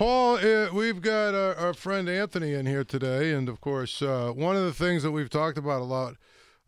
Paul, 0.00 0.36
uh, 0.36 0.72
we've 0.72 1.02
got 1.02 1.34
our, 1.34 1.54
our, 1.56 1.74
friend 1.74 2.08
Anthony 2.08 2.54
in 2.54 2.64
here 2.64 2.84
today, 2.84 3.34
and 3.34 3.50
of 3.50 3.60
course, 3.60 4.00
uh, 4.00 4.32
one 4.34 4.56
of 4.56 4.64
the 4.64 4.72
things 4.72 5.02
that 5.02 5.10
we've 5.10 5.28
talked 5.28 5.58
about 5.58 5.82
a 5.82 5.84
lot 5.84 6.14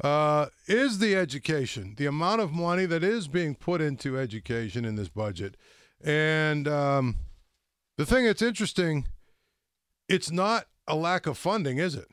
uh, 0.04 0.48
is 0.66 0.98
the 0.98 1.16
education, 1.16 1.94
the 1.96 2.04
amount 2.04 2.42
of 2.42 2.52
money 2.52 2.84
that 2.84 3.02
is 3.02 3.28
being 3.28 3.54
put 3.54 3.80
into 3.80 4.18
education 4.18 4.84
in 4.84 4.96
this 4.96 5.08
budget, 5.08 5.56
and 6.04 6.68
um, 6.68 7.16
the 7.96 8.04
thing 8.04 8.26
that's 8.26 8.42
interesting, 8.42 9.06
it's 10.10 10.30
not 10.30 10.66
a 10.86 10.94
lack 10.94 11.26
of 11.26 11.38
funding, 11.38 11.78
is 11.78 11.94
it? 11.94 12.08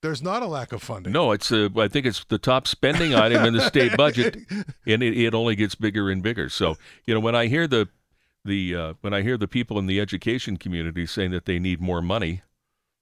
There's 0.00 0.22
not 0.22 0.42
a 0.42 0.46
lack 0.46 0.72
of 0.72 0.82
funding. 0.82 1.12
No, 1.12 1.32
it's 1.32 1.52
a, 1.52 1.70
I 1.76 1.88
think 1.88 2.06
it's 2.06 2.24
the 2.24 2.38
top 2.38 2.66
spending 2.66 3.14
item 3.14 3.44
in 3.44 3.52
the 3.52 3.68
state 3.68 3.94
budget, 3.94 4.38
and 4.86 5.02
it, 5.02 5.18
it 5.18 5.34
only 5.34 5.54
gets 5.54 5.74
bigger 5.74 6.08
and 6.08 6.22
bigger. 6.22 6.48
So 6.48 6.78
you 7.04 7.12
know, 7.12 7.20
when 7.20 7.34
I 7.34 7.48
hear 7.48 7.66
the 7.66 7.90
the 8.44 8.74
uh, 8.74 8.94
when 9.00 9.14
I 9.14 9.22
hear 9.22 9.36
the 9.36 9.48
people 9.48 9.78
in 9.78 9.86
the 9.86 10.00
education 10.00 10.56
community 10.56 11.06
saying 11.06 11.30
that 11.32 11.44
they 11.44 11.58
need 11.58 11.80
more 11.80 12.02
money, 12.02 12.42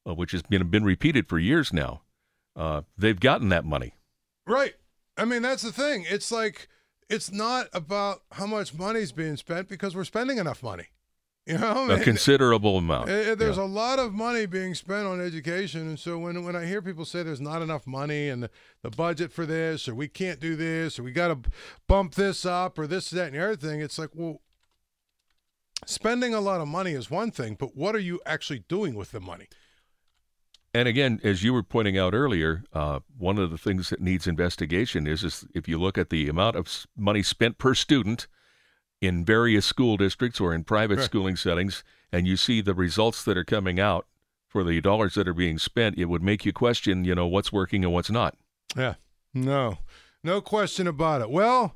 uh, 0.07 0.15
which 0.15 0.33
has 0.33 0.43
been 0.43 0.69
been 0.69 0.85
repeated 0.85 1.29
for 1.29 1.39
years 1.39 1.73
now, 1.73 2.03
uh, 2.57 2.83
they've 2.97 3.19
gotten 3.19 3.49
that 3.51 3.65
money. 3.65 3.95
Right. 4.47 4.75
I 5.17 5.25
mean, 5.25 5.43
that's 5.43 5.63
the 5.63 5.73
thing. 5.73 6.05
It's 6.09 6.33
like 6.33 6.69
it's 7.09 7.33
not 7.33 7.69
about 7.73 8.23
how 8.33 8.47
much 8.47 8.75
money's 8.75 9.13
being 9.13 9.37
spent 9.37 9.69
because 9.69 9.95
we're 9.95 10.05
spending 10.05 10.39
enough 10.39 10.63
money. 10.63 10.89
You 11.47 11.59
know, 11.59 11.91
a 11.91 11.99
considerable 11.99 12.77
amount. 12.77 13.07
There's 13.07 13.57
yeah. 13.57 13.63
a 13.63 13.65
lot 13.65 13.99
of 13.99 14.13
money 14.13 14.47
being 14.47 14.75
spent 14.75 15.07
on 15.07 15.21
education, 15.21 15.89
and 15.89 15.99
so 15.99 16.17
when 16.19 16.45
when 16.45 16.55
I 16.55 16.67
hear 16.67 16.81
people 16.81 17.05
say 17.05 17.25
there's 17.25 17.41
not 17.41 17.61
enough 17.61 17.89
money 17.89 18.29
and 18.29 18.45
the, 18.45 18.51
the 18.83 18.91
budget 18.91 19.33
for 19.33 19.47
this, 19.47 19.89
or 19.89 19.95
we 19.95 20.07
can't 20.07 20.39
do 20.39 20.55
this, 20.55 20.99
or 20.99 21.03
we 21.03 21.11
got 21.11 21.29
to 21.29 21.51
bump 21.89 22.15
this 22.15 22.45
up, 22.45 22.79
or 22.79 22.87
this, 22.87 23.11
that, 23.11 23.29
and 23.29 23.35
the 23.35 23.43
other 23.43 23.57
thing, 23.57 23.81
it's 23.81 23.99
like, 23.99 24.11
well, 24.15 24.43
spending 25.87 26.35
a 26.35 26.41
lot 26.41 26.61
of 26.61 26.69
money 26.69 26.93
is 26.93 27.11
one 27.11 27.31
thing, 27.31 27.57
but 27.59 27.77
what 27.77 27.95
are 27.95 28.01
you 28.01 28.21
actually 28.27 28.65
doing 28.69 28.95
with 28.95 29.13
the 29.13 29.21
money? 29.21 29.49
And 30.73 30.87
again, 30.87 31.21
as 31.25 31.43
you 31.43 31.53
were 31.53 31.65
pointing 31.65 31.99
out 31.99 32.15
earlier, 32.15 32.63
uh, 32.73 33.01
one 33.19 33.39
of 33.39 33.51
the 33.51 33.59
things 33.59 33.91
that 33.91 34.01
needs 34.01 34.27
investigation 34.27 35.07
is, 35.07 35.25
is 35.25 35.45
if 35.53 35.67
you 35.67 35.79
look 35.79 35.99
at 35.99 36.11
the 36.11 36.29
amount 36.29 36.57
of 36.57 36.87
money 36.97 37.23
spent 37.23 37.59
per 37.59 37.75
student 37.75 38.29
in 39.01 39.25
various 39.25 39.67
school 39.67 39.97
districts 39.97 40.41
or 40.41 40.55
in 40.55 40.63
private 40.63 40.99
right. 40.99 41.05
schooling 41.05 41.35
settings, 41.35 41.83
and 42.13 42.27
you 42.27 42.37
see 42.37 42.61
the 42.61 42.75
results 42.75 43.25
that 43.25 43.37
are 43.37 43.45
coming 43.45 43.81
out 43.81 44.07
for 44.47 44.63
the 44.63 44.81
dollars 44.81 45.15
that 45.15 45.27
are 45.27 45.35
being 45.35 45.59
spent, 45.59 45.99
it 45.99 46.07
would 46.07 46.23
make 46.23 46.45
you 46.45 46.53
question, 46.53 47.05
you 47.05 47.15
know, 47.15 47.27
what's 47.27 47.53
working 47.53 47.85
and 47.85 47.93
what's 47.93 48.11
not. 48.11 48.37
Yeah, 48.77 48.95
no, 49.35 49.79
no 50.23 50.41
question 50.41 50.87
about 50.87 51.21
it. 51.21 51.31
Well, 51.31 51.75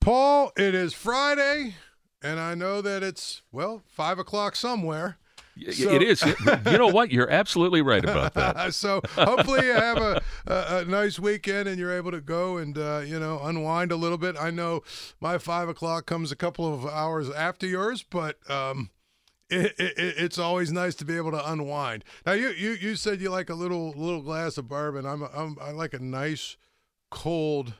Paul, 0.00 0.52
it 0.56 0.74
is 0.74 0.92
Friday. 0.94 1.76
And 2.22 2.38
I 2.38 2.54
know 2.54 2.80
that 2.80 3.02
it's, 3.02 3.42
well, 3.50 3.82
five 3.86 4.18
o'clock 4.18 4.56
somewhere. 4.56 5.18
So, 5.70 5.90
it 5.90 6.02
is. 6.02 6.22
you 6.22 6.34
know 6.78 6.88
what? 6.88 7.12
You're 7.12 7.30
absolutely 7.30 7.82
right 7.82 8.02
about 8.02 8.32
that. 8.34 8.72
so 8.74 9.02
hopefully 9.14 9.66
you 9.66 9.72
have 9.72 9.98
a, 9.98 10.22
a, 10.46 10.78
a, 10.78 10.84
nice 10.86 11.18
weekend 11.18 11.68
and 11.68 11.78
you're 11.78 11.94
able 11.94 12.10
to 12.10 12.22
go 12.22 12.56
and 12.56 12.78
uh, 12.78 13.02
you 13.04 13.20
know 13.20 13.38
unwind 13.42 13.92
a 13.92 13.96
little 13.96 14.16
bit. 14.16 14.34
I 14.40 14.50
know 14.50 14.82
my 15.20 15.36
five 15.36 15.68
o'clock 15.68 16.06
comes 16.06 16.32
a 16.32 16.36
couple 16.36 16.72
of 16.72 16.86
hours 16.86 17.28
after 17.30 17.66
yours, 17.66 18.02
but 18.02 18.38
um, 18.50 18.88
it, 19.50 19.74
it, 19.78 19.94
it's 19.98 20.38
always 20.38 20.72
nice 20.72 20.94
to 20.96 21.04
be 21.04 21.18
able 21.18 21.32
to 21.32 21.52
unwind. 21.52 22.04
Now 22.24 22.32
you, 22.32 22.48
you 22.48 22.70
you 22.70 22.96
said 22.96 23.20
you 23.20 23.28
like 23.28 23.50
a 23.50 23.54
little 23.54 23.90
little 23.90 24.22
glass 24.22 24.56
of 24.56 24.68
bourbon. 24.68 25.04
I'm, 25.04 25.22
I'm 25.22 25.58
I 25.60 25.72
like 25.72 25.92
a 25.92 26.02
nice 26.02 26.56
cold 27.10 27.74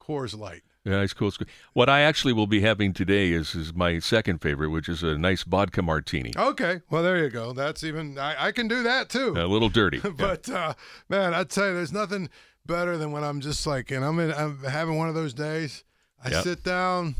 Coors 0.00 0.36
Light. 0.36 0.62
Yeah, 0.86 1.00
it's 1.00 1.12
cool. 1.12 1.32
What 1.72 1.88
I 1.88 2.02
actually 2.02 2.32
will 2.32 2.46
be 2.46 2.60
having 2.60 2.92
today 2.92 3.32
is 3.32 3.56
is 3.56 3.74
my 3.74 3.98
second 3.98 4.40
favorite, 4.40 4.68
which 4.68 4.88
is 4.88 5.02
a 5.02 5.18
nice 5.18 5.42
vodka 5.42 5.82
martini. 5.82 6.32
Okay, 6.36 6.80
well 6.90 7.02
there 7.02 7.18
you 7.18 7.28
go. 7.28 7.52
That's 7.52 7.82
even 7.82 8.16
I, 8.18 8.46
I 8.46 8.52
can 8.52 8.68
do 8.68 8.84
that 8.84 9.08
too. 9.08 9.34
A 9.36 9.48
little 9.48 9.68
dirty, 9.68 9.98
but 10.16 10.48
uh, 10.48 10.74
man, 11.08 11.34
I 11.34 11.42
tell 11.42 11.66
you, 11.66 11.74
there's 11.74 11.92
nothing 11.92 12.30
better 12.64 12.96
than 12.96 13.10
when 13.10 13.24
I'm 13.24 13.40
just 13.40 13.66
like, 13.66 13.90
and 13.90 14.04
I'm 14.04 14.20
in, 14.20 14.32
I'm 14.32 14.62
having 14.62 14.96
one 14.96 15.08
of 15.08 15.16
those 15.16 15.34
days. 15.34 15.82
I 16.22 16.30
yep. 16.30 16.44
sit 16.44 16.62
down. 16.62 17.16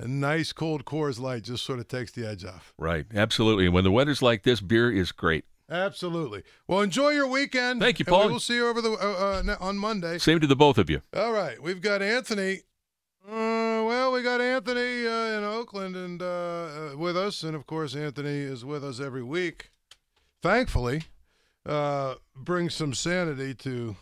A 0.00 0.06
nice 0.06 0.52
cold 0.52 0.84
Coors 0.84 1.18
Light 1.18 1.42
just 1.42 1.64
sort 1.64 1.80
of 1.80 1.88
takes 1.88 2.12
the 2.12 2.24
edge 2.24 2.44
off. 2.44 2.72
Right, 2.78 3.04
absolutely. 3.12 3.64
And 3.64 3.74
when 3.74 3.82
the 3.82 3.90
weather's 3.90 4.22
like 4.22 4.44
this, 4.44 4.60
beer 4.60 4.92
is 4.92 5.10
great. 5.10 5.44
Absolutely. 5.68 6.44
Well, 6.68 6.82
enjoy 6.82 7.10
your 7.10 7.26
weekend. 7.26 7.80
Thank 7.80 7.98
you, 7.98 8.04
Paul. 8.04 8.26
we 8.26 8.32
will 8.34 8.40
see 8.40 8.54
you 8.54 8.68
over 8.68 8.80
the 8.80 8.92
uh, 8.92 9.42
uh, 9.44 9.56
on 9.60 9.76
Monday. 9.76 10.18
Same 10.18 10.38
to 10.38 10.46
the 10.46 10.54
both 10.54 10.78
of 10.78 10.88
you. 10.88 11.02
All 11.12 11.32
right, 11.32 11.60
we've 11.60 11.82
got 11.82 12.00
Anthony 12.00 12.60
uh, 13.30 13.84
well, 13.84 14.12
we 14.12 14.22
got 14.22 14.40
Anthony 14.40 15.06
uh, 15.06 15.38
in 15.38 15.44
Oakland 15.44 15.96
and 15.96 16.22
uh, 16.22 16.24
uh, 16.24 16.96
with 16.96 17.14
us, 17.16 17.42
and 17.42 17.54
of 17.54 17.66
course, 17.66 17.94
Anthony 17.94 18.38
is 18.38 18.64
with 18.64 18.82
us 18.82 19.00
every 19.00 19.22
week. 19.22 19.70
Thankfully, 20.42 21.02
uh, 21.66 22.14
brings 22.34 22.74
some 22.74 22.94
sanity 22.94 23.54
to 23.54 23.96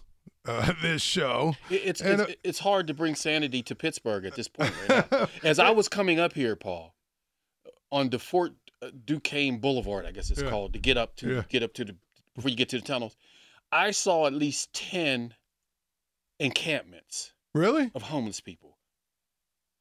uh, 0.47 0.73
this 0.83 1.03
show. 1.03 1.57
It's 1.71 2.01
and, 2.01 2.21
it's, 2.21 2.37
it's, 2.45 2.59
hard 2.61 2.87
to 2.87 2.95
bring 2.95 3.17
sanity 3.17 3.63
to 3.65 3.75
Pittsburgh 3.75 4.27
at 4.27 4.37
this 4.37 4.47
point. 4.47 4.73
Right 4.89 5.29
As 5.43 5.59
I 5.59 5.71
was 5.71 5.89
coming 5.89 6.21
up 6.21 6.33
here, 6.33 6.55
Paul, 6.55 6.95
on 7.91 8.11
the 8.11 8.21
Fort 8.21 8.53
Duquesne 9.05 9.59
Boulevard, 9.59 10.07
I 10.07 10.13
guess 10.13 10.31
it's 10.31 10.41
yeah. 10.41 10.51
called, 10.51 10.73
to 10.75 10.79
get 10.79 10.97
up 10.97 11.17
to 11.17 11.37
yeah. 11.37 11.43
get 11.49 11.65
up 11.65 11.75
to 11.75 11.85
the 11.85 11.97
before 12.37 12.51
you 12.51 12.57
get 12.57 12.69
to 12.69 12.79
the 12.79 12.87
tunnels, 12.87 13.17
I 13.73 13.91
saw 13.91 14.27
at 14.27 14.35
least 14.35 14.73
ten 14.73 15.35
encampments. 16.39 17.33
Really? 17.55 17.91
Of 17.95 18.03
homeless 18.03 18.41
people 18.41 18.76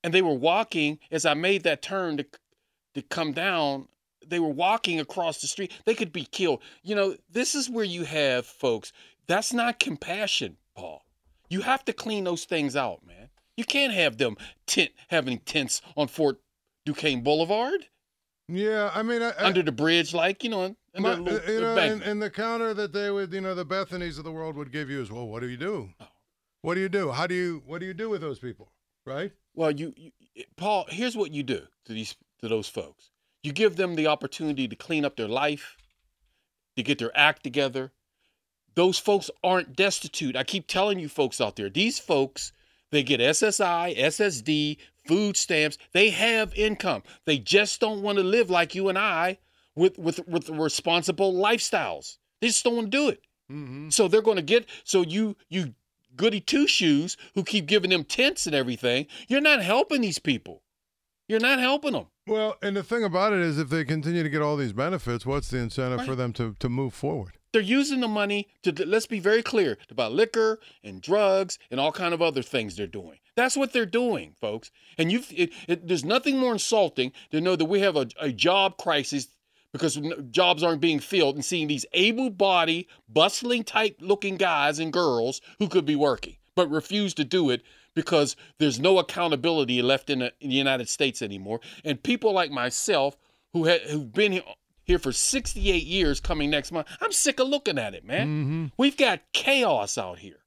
and 0.06 0.14
they 0.14 0.22
were 0.22 0.36
walking 0.36 1.00
as 1.10 1.26
I 1.26 1.34
made 1.34 1.64
that 1.64 1.82
turn 1.82 2.18
to 2.18 2.26
to 2.94 3.02
come 3.02 3.34
down. 3.34 3.88
They 4.26 4.40
were 4.40 4.48
walking 4.48 5.00
across 5.00 5.42
the 5.42 5.48
street. 5.48 5.74
They 5.86 5.96
could 5.96 6.14
be 6.14 6.26
killed. 6.26 6.62
You 6.84 6.96
know, 6.96 7.16
this 7.30 7.56
is 7.56 7.70
where 7.70 7.84
you 7.84 8.04
have 8.04 8.46
folks. 8.46 8.94
That's 9.28 9.52
not 9.52 9.80
compassion, 9.80 10.58
Paul. 10.76 11.04
You 11.50 11.62
have 11.62 11.84
to 11.86 11.94
clean 11.94 12.24
those 12.24 12.46
things 12.46 12.76
out, 12.76 13.06
man. 13.06 13.30
You 13.58 13.66
can't 13.66 13.94
have 13.94 14.18
them 14.18 14.38
tent 14.68 14.92
having 15.08 15.40
tents 15.40 15.82
on 15.98 16.08
Fort 16.08 16.40
Duquesne 16.86 17.24
Boulevard. 17.24 17.88
Yeah, 18.48 18.92
I 18.94 19.02
mean, 19.02 19.24
I, 19.24 19.34
under 19.40 19.64
the 19.64 19.72
bridge, 19.72 20.14
like 20.14 20.44
you 20.44 20.52
know, 20.52 20.76
my, 20.96 21.16
little, 21.16 21.36
uh, 21.36 21.52
you 21.52 21.62
know, 21.62 21.78
and, 21.78 22.04
and, 22.04 22.22
the 22.22 22.30
counter 22.30 22.76
that 22.76 22.94
they 22.94 23.10
would, 23.10 23.34
you 23.34 23.42
know, 23.42 23.56
the 23.56 23.66
Bethanies 23.66 24.20
of 24.20 24.24
the 24.24 24.32
world 24.32 24.56
would 24.56 24.72
give 24.72 24.88
you 24.88 25.02
is, 25.02 25.12
well, 25.12 25.28
what 25.28 25.40
do 25.40 25.50
you 25.50 25.58
do? 25.58 25.90
Oh. 26.00 26.06
What 26.62 26.76
do 26.76 26.82
you 26.82 26.90
do? 26.90 27.12
How 27.12 27.26
do 27.26 27.34
you? 27.34 27.64
What 27.66 27.80
do 27.80 27.88
you 27.88 27.94
do 27.96 28.10
with 28.10 28.22
those 28.22 28.38
people? 28.38 28.72
Right? 29.06 29.32
Well, 29.54 29.72
you, 29.72 29.94
you, 29.96 30.12
Paul, 30.58 30.86
here's 30.90 31.16
what 31.16 31.32
you 31.32 31.44
do 31.44 31.62
to 31.86 31.94
these 31.94 32.16
to 32.42 32.48
those 32.48 32.68
folks. 32.68 33.12
You 33.44 33.54
give 33.54 33.76
them 33.76 33.96
the 33.96 34.08
opportunity 34.08 34.68
to 34.68 34.76
clean 34.76 35.06
up 35.06 35.16
their 35.16 35.28
life, 35.28 35.78
to 36.76 36.84
get 36.84 37.00
their 37.00 37.16
act 37.16 37.44
together. 37.44 37.92
Those 38.76 39.00
folks 39.00 39.30
aren't 39.44 39.76
destitute. 39.76 40.36
I 40.36 40.44
keep 40.44 40.68
telling 40.68 41.00
you 41.00 41.08
folks 41.08 41.40
out 41.40 41.56
there, 41.56 41.70
these 41.70 41.98
folks, 41.98 42.52
they 42.92 43.04
get 43.04 43.22
SSI, 43.22 43.98
SSD, 43.98 44.78
food 45.08 45.38
stamps. 45.38 45.78
They 45.94 46.10
have 46.10 46.54
income. 46.56 47.04
They 47.26 47.38
just 47.38 47.80
don't 47.80 48.02
want 48.02 48.18
to 48.18 48.24
live 48.24 48.50
like 48.50 48.76
you 48.76 48.90
and 48.90 48.98
I 48.98 49.38
with 49.76 49.98
with 49.98 50.28
with 50.28 50.50
responsible 50.50 51.34
lifestyles. 51.34 52.18
They 52.42 52.48
just 52.48 52.64
don't 52.64 52.76
want 52.76 52.92
to 52.92 52.98
do 52.98 53.10
it. 53.10 53.22
Mm-hmm. 53.52 53.90
So 53.90 54.08
they're 54.08 54.22
going 54.22 54.38
to 54.38 54.44
get 54.44 54.68
so 54.84 55.02
you 55.02 55.38
you 55.50 55.76
goody 56.16 56.40
two 56.40 56.68
shoes 56.68 57.18
who 57.34 57.44
keep 57.44 57.66
giving 57.66 57.90
them 57.90 58.04
tents 58.04 58.46
and 58.46 58.56
everything, 58.56 59.08
you're 59.28 59.42
not 59.42 59.62
helping 59.62 60.02
these 60.02 60.20
people. 60.20 60.62
You're 61.28 61.40
not 61.40 61.60
helping 61.60 61.94
them. 61.94 62.08
Well, 62.28 62.56
and 62.62 62.76
the 62.76 62.84
thing 62.84 63.04
about 63.04 63.34
it 63.34 63.40
is, 63.40 63.58
if 63.58 63.70
they 63.70 63.84
continue 63.84 64.24
to 64.24 64.30
get 64.30 64.42
all 64.42 64.58
these 64.58 64.74
benefits, 64.74 65.26
what's 65.26 65.50
the 65.50 65.58
incentive 65.58 66.00
right. 66.00 66.08
for 66.08 66.16
them 66.16 66.34
to, 66.34 66.56
to 66.60 66.70
move 66.70 66.94
forward? 66.94 67.38
They're 67.52 67.62
using 67.62 68.02
the 68.02 68.08
money 68.08 68.48
to 68.64 68.86
let's 68.86 69.06
be 69.06 69.20
very 69.20 69.42
clear 69.42 69.78
about 69.90 70.12
liquor 70.12 70.60
and 70.84 71.02
drugs 71.02 71.58
and 71.72 71.80
all 71.80 71.92
kind 71.92 72.14
of 72.14 72.22
other 72.22 72.42
things 72.42 72.76
they're 72.76 72.86
doing. 72.86 73.20
That's 73.36 73.56
what 73.56 73.74
they're 73.74 73.86
doing, 73.86 74.36
folks. 74.42 74.72
And 74.98 75.12
you, 75.12 75.22
there's 75.68 76.04
nothing 76.04 76.38
more 76.38 76.52
insulting 76.52 77.12
to 77.32 77.42
know 77.42 77.56
that 77.56 77.66
we 77.66 77.80
have 77.80 77.96
a, 77.96 78.08
a 78.20 78.32
job 78.32 78.78
crisis 78.78 79.28
because 79.76 80.00
jobs 80.32 80.64
aren't 80.64 80.80
being 80.80 81.02
filled 81.02 81.36
and 81.36 81.44
seeing 81.44 81.68
these 81.68 81.86
able 81.92 82.30
bodied, 82.30 82.88
bustling 83.10 83.66
type 83.66 83.98
looking 84.00 84.38
guys 84.38 84.80
and 84.80 84.94
girls 84.94 85.42
who 85.60 85.68
could 85.68 85.86
be 85.86 85.98
working 85.98 86.38
but 86.56 86.72
refuse 86.72 87.14
to 87.14 87.24
do 87.24 87.50
it 87.50 87.62
because 87.94 88.36
there's 88.58 88.80
no 88.80 88.98
accountability 88.98 89.82
left 89.82 90.10
in 90.10 90.20
the, 90.20 90.34
in 90.40 90.50
the 90.50 90.56
United 90.56 90.90
States 90.90 91.22
anymore. 91.22 91.60
And 91.84 92.02
people 92.02 92.34
like 92.34 92.52
myself 92.52 93.18
who 93.54 93.68
ha- 93.68 93.88
who've 93.90 94.12
been 94.12 94.32
here, 94.34 94.44
here 94.84 95.00
for 95.00 95.12
68 95.12 95.84
years 95.84 96.20
coming 96.20 96.50
next 96.50 96.72
month, 96.72 96.88
I'm 97.02 97.12
sick 97.12 97.40
of 97.40 97.48
looking 97.48 97.78
at 97.78 97.94
it, 97.94 98.06
man. 98.06 98.28
Mm-hmm. 98.28 98.66
We've 98.78 98.98
got 98.98 99.22
chaos 99.34 99.98
out 99.98 100.20
here. 100.20 100.40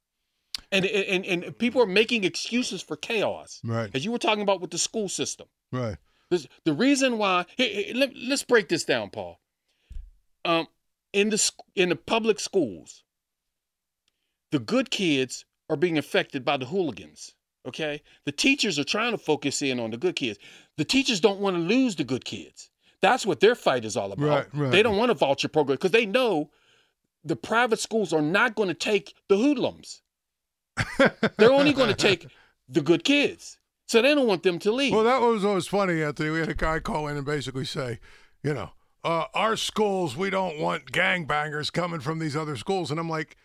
And, 0.71 0.85
and 0.85 1.25
and 1.25 1.57
people 1.57 1.81
are 1.81 1.87
making 1.87 2.25
excuses 2.25 2.83
for 2.83 2.95
chaos. 2.95 3.59
Right. 3.63 3.89
As 3.95 4.05
you 4.05 4.11
were 4.11 4.19
talking 4.19 4.43
about 4.43 4.61
with 4.61 4.69
the 4.69 4.77
school 4.77 5.09
system. 5.09 5.47
Right. 5.71 5.97
The, 6.29 6.47
the 6.63 6.73
reason 6.73 7.17
why 7.17 7.45
here, 7.57 7.69
here, 7.69 7.95
let, 7.95 8.11
let's 8.15 8.43
break 8.43 8.69
this 8.69 8.83
down, 8.83 9.09
Paul. 9.09 9.39
Um, 10.45 10.67
in 11.11 11.29
the 11.29 11.51
in 11.75 11.89
the 11.89 11.95
public 11.95 12.39
schools, 12.39 13.03
the 14.51 14.59
good 14.59 14.91
kids 14.91 15.45
are 15.69 15.75
being 15.75 15.97
affected 15.97 16.45
by 16.45 16.57
the 16.57 16.65
hooligans. 16.65 17.33
Okay, 17.67 18.01
the 18.25 18.31
teachers 18.31 18.79
are 18.79 18.83
trying 18.83 19.11
to 19.11 19.17
focus 19.17 19.61
in 19.61 19.79
on 19.79 19.91
the 19.91 19.97
good 19.97 20.15
kids. 20.15 20.39
The 20.77 20.85
teachers 20.85 21.19
don't 21.19 21.39
want 21.39 21.55
to 21.55 21.61
lose 21.61 21.95
the 21.95 22.03
good 22.03 22.25
kids. 22.25 22.69
That's 23.01 23.25
what 23.25 23.39
their 23.39 23.55
fight 23.55 23.85
is 23.85 23.97
all 23.97 24.11
about. 24.11 24.25
Right, 24.25 24.47
right. 24.53 24.71
They 24.71 24.83
don't 24.83 24.97
want 24.97 25.11
a 25.11 25.15
voucher 25.15 25.47
program 25.47 25.75
because 25.75 25.91
they 25.91 26.05
know 26.05 26.49
the 27.23 27.35
private 27.35 27.79
schools 27.79 28.13
are 28.13 28.21
not 28.21 28.55
going 28.55 28.69
to 28.69 28.73
take 28.73 29.13
the 29.27 29.37
hoodlums. 29.37 30.01
They're 31.37 31.51
only 31.51 31.73
going 31.73 31.89
to 31.89 31.95
take 31.95 32.27
the 32.67 32.81
good 32.81 33.03
kids. 33.03 33.58
So 33.89 34.03
they 34.03 34.13
don't 34.13 34.27
want 34.27 34.43
them 34.43 34.59
to 34.59 34.71
leave. 34.71 34.93
Well, 34.93 35.03
that 35.05 35.19
was 35.19 35.43
always 35.43 35.65
funny, 35.65 36.03
Anthony. 36.03 36.29
We 36.29 36.37
had 36.37 36.49
a 36.49 36.53
guy 36.53 36.79
call 36.79 37.07
in 37.07 37.17
and 37.17 37.25
basically 37.25 37.65
say, 37.65 37.97
you 38.43 38.53
know, 38.53 38.69
uh, 39.03 39.25
our 39.33 39.55
schools, 39.55 40.15
we 40.15 40.29
don't 40.29 40.59
want 40.59 40.91
gangbangers 40.91 41.73
coming 41.73 41.99
from 41.99 42.19
these 42.19 42.35
other 42.35 42.55
schools. 42.55 42.91
And 42.91 42.99
I'm 42.99 43.09
like, 43.09 43.35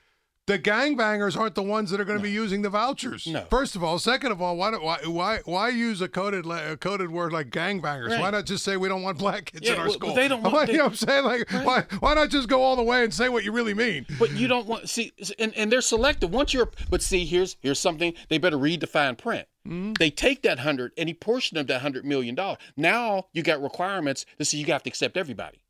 the 0.47 0.59
gangbangers 0.59 1.39
aren't 1.39 1.55
the 1.55 1.63
ones 1.63 1.91
that 1.91 2.01
are 2.01 2.05
going 2.05 2.19
to 2.19 2.23
be 2.23 2.31
using 2.31 2.61
the 2.63 2.69
vouchers. 2.69 3.27
No. 3.27 3.47
First 3.49 3.77
of 3.77 3.83
all, 3.85 3.99
second 3.99 4.31
of 4.33 4.43
all, 4.43 4.57
why 4.57 4.71
don't- 4.71 4.83
why 4.85 4.99
why 5.07 5.39
why 5.47 5.69
use 5.71 6.01
a 6.03 6.09
coded 6.09 6.45
a 6.47 6.77
coded 6.77 7.11
word 7.11 7.33
like 7.33 7.49
gangbangers? 7.51 8.11
Right. 8.11 8.21
Why 8.21 8.31
not 8.31 8.45
just 8.45 8.63
say 8.65 8.77
we 8.77 8.89
don't 8.89 9.03
want 9.03 9.17
black 9.19 9.47
kids 9.47 9.67
Yeah, 9.67 9.75
in 9.75 9.79
our 9.81 9.85
well, 9.87 9.95
school? 9.95 10.15
they 10.15 10.29
don't 10.29 10.43
want- 10.43 10.55
Why- 10.55 10.67
they- 10.67 10.73
you 10.73 10.79
know 10.79 10.85
what 10.85 10.91
I'm 11.03 11.09
saying? 11.09 11.25
Like, 11.25 11.51
why 11.65 11.85
why 12.01 12.15
not 12.15 12.29
just 12.31 12.49
go 12.49 12.63
all 12.63 12.77
the 12.77 12.83
way 12.83 13.05
and 13.05 13.15
say 13.15 13.29
what 13.31 13.43
you 13.45 13.53
really 13.53 13.75
mean? 13.75 14.05
But 14.19 14.33
you 14.33 14.47
don't 14.49 14.67
want 14.67 14.89
see, 14.89 15.13
and, 15.39 15.55
and 15.57 15.73
they're 15.73 15.81
selective. 15.81 16.31
Once 16.33 16.53
you're, 16.53 16.71
but 16.91 17.01
see, 17.01 17.25
here's 17.25 17.57
here's 17.61 17.79
something 17.81 18.13
they 18.29 18.37
better 18.39 18.59
read 18.59 18.81
the 18.81 18.87
fine 18.87 19.17
print. 19.17 19.49
Mm-hmm. 19.67 19.95
They 19.99 20.11
take 20.11 20.43
that 20.43 20.59
hundred, 20.59 20.93
any 20.99 21.15
portion 21.15 21.57
of 21.57 21.67
that 21.69 21.81
hundred 21.81 22.05
million 22.05 22.35
dollars. 22.35 22.59
Now 22.77 23.29
you 23.33 23.43
got 23.43 23.63
requirements 23.63 24.27
to 24.39 24.45
see 24.45 24.59
you 24.59 24.67
have 24.67 24.83
to 24.83 24.91
accept 24.91 25.17
everybody. 25.17 25.63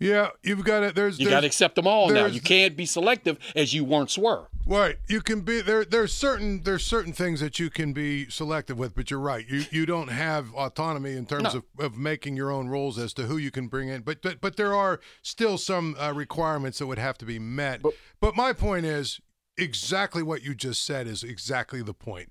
Yeah, 0.00 0.28
you've 0.44 0.62
got 0.64 0.84
it. 0.84 0.94
There's 0.94 1.18
You 1.18 1.28
got 1.28 1.40
to 1.40 1.46
accept 1.46 1.74
them 1.74 1.86
all 1.86 2.08
now. 2.10 2.26
You 2.26 2.40
can't 2.40 2.76
be 2.76 2.86
selective 2.86 3.36
as 3.56 3.74
you 3.74 3.82
once 3.84 4.16
were. 4.16 4.46
Right. 4.64 4.96
You 5.08 5.20
can 5.20 5.40
be 5.40 5.60
there. 5.60 5.84
There's 5.84 6.12
certain 6.12 6.62
there's 6.62 6.84
certain 6.84 7.12
things 7.12 7.40
that 7.40 7.58
you 7.58 7.68
can 7.68 7.92
be 7.92 8.28
selective 8.30 8.78
with, 8.78 8.94
but 8.94 9.10
you're 9.10 9.18
right. 9.18 9.44
You 9.48 9.64
you 9.72 9.86
don't 9.86 10.08
have 10.08 10.54
autonomy 10.54 11.16
in 11.16 11.26
terms 11.26 11.54
No. 11.54 11.62
of, 11.78 11.84
of 11.86 11.96
making 11.96 12.36
your 12.36 12.50
own 12.52 12.68
rules 12.68 12.96
as 12.98 13.12
to 13.14 13.22
who 13.24 13.38
you 13.38 13.50
can 13.50 13.66
bring 13.66 13.88
in. 13.88 14.02
But 14.02 14.22
but, 14.22 14.40
but 14.40 14.56
there 14.56 14.74
are 14.74 15.00
still 15.22 15.58
some 15.58 15.96
uh, 15.98 16.12
requirements 16.14 16.78
that 16.78 16.86
would 16.86 16.98
have 16.98 17.18
to 17.18 17.24
be 17.24 17.38
met. 17.38 17.82
But- 17.82 17.94
but 18.20 18.36
my 18.36 18.52
point 18.52 18.84
is 18.86 19.20
exactly 19.56 20.22
what 20.22 20.42
you 20.44 20.54
just 20.54 20.84
said 20.84 21.06
is 21.08 21.24
exactly 21.24 21.82
the 21.82 21.94
point. 21.94 22.30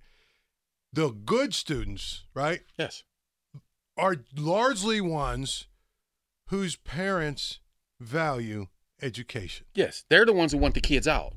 The 0.94 1.10
good 1.10 1.54
students, 1.54 2.24
right, 2.34 2.62
Yes. 2.78 3.04
are 3.98 4.16
largely 4.38 5.02
ones 5.02 5.68
whose 6.47 6.75
parents 6.77 7.59
value 7.99 8.67
education. 9.01 9.65
Yes. 9.73 10.03
They're 10.09 10.25
the 10.25 10.33
ones 10.33 10.51
who 10.51 10.57
want 10.57 10.73
the 10.73 10.81
kids 10.81 11.07
out. 11.07 11.33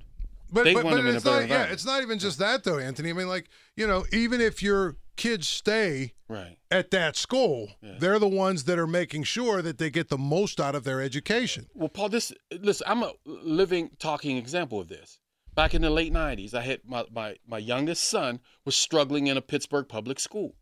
But, 0.52 0.64
They 0.64 0.74
but, 0.74 0.84
want 0.84 0.96
but 0.96 1.02
them 1.02 1.06
in 1.06 1.14
a 1.14 1.16
it's 1.16 1.24
not, 1.24 1.48
yeah, 1.48 1.64
it's 1.64 1.84
not 1.84 2.02
even 2.02 2.18
just 2.18 2.38
that 2.40 2.64
though, 2.64 2.78
Anthony. 2.78 3.10
I 3.10 3.12
mean, 3.12 3.28
like 3.28 3.48
you 3.76 3.86
know, 3.86 4.04
even 4.12 4.40
if 4.40 4.62
your 4.62 4.96
kids 5.16 5.46
stay 5.48 6.14
Right. 6.28 6.58
at 6.70 6.90
that 6.90 7.16
school, 7.16 7.68
Yeah. 7.82 7.96
they're 7.98 8.18
the 8.18 8.28
ones 8.28 8.64
that 8.64 8.78
are 8.78 8.86
making 8.86 9.24
sure 9.24 9.62
that 9.62 9.78
they 9.78 9.90
get 9.90 10.08
the 10.08 10.18
most 10.18 10.58
out 10.60 10.74
of 10.74 10.82
their 10.84 11.00
education. 11.00 11.68
Well, 11.74 11.88
Paul, 11.88 12.08
this 12.08 12.32
listen, 12.50 12.84
I'm 12.88 13.02
a 13.04 13.12
living, 13.24 13.90
talking 14.00 14.36
example 14.38 14.80
of 14.80 14.88
this. 14.88 15.20
Back 15.54 15.74
in 15.74 15.82
the 15.82 15.90
late 15.90 16.12
'90s, 16.12 16.52
I 16.54 16.62
had 16.62 16.80
my 16.84 17.04
my, 17.12 17.36
my 17.46 17.58
youngest 17.58 18.04
son 18.04 18.40
was 18.64 18.74
struggling 18.74 19.26
in 19.28 19.36
a 19.36 19.42
Pittsburgh 19.42 19.88
public 19.88 20.18
school, 20.18 20.56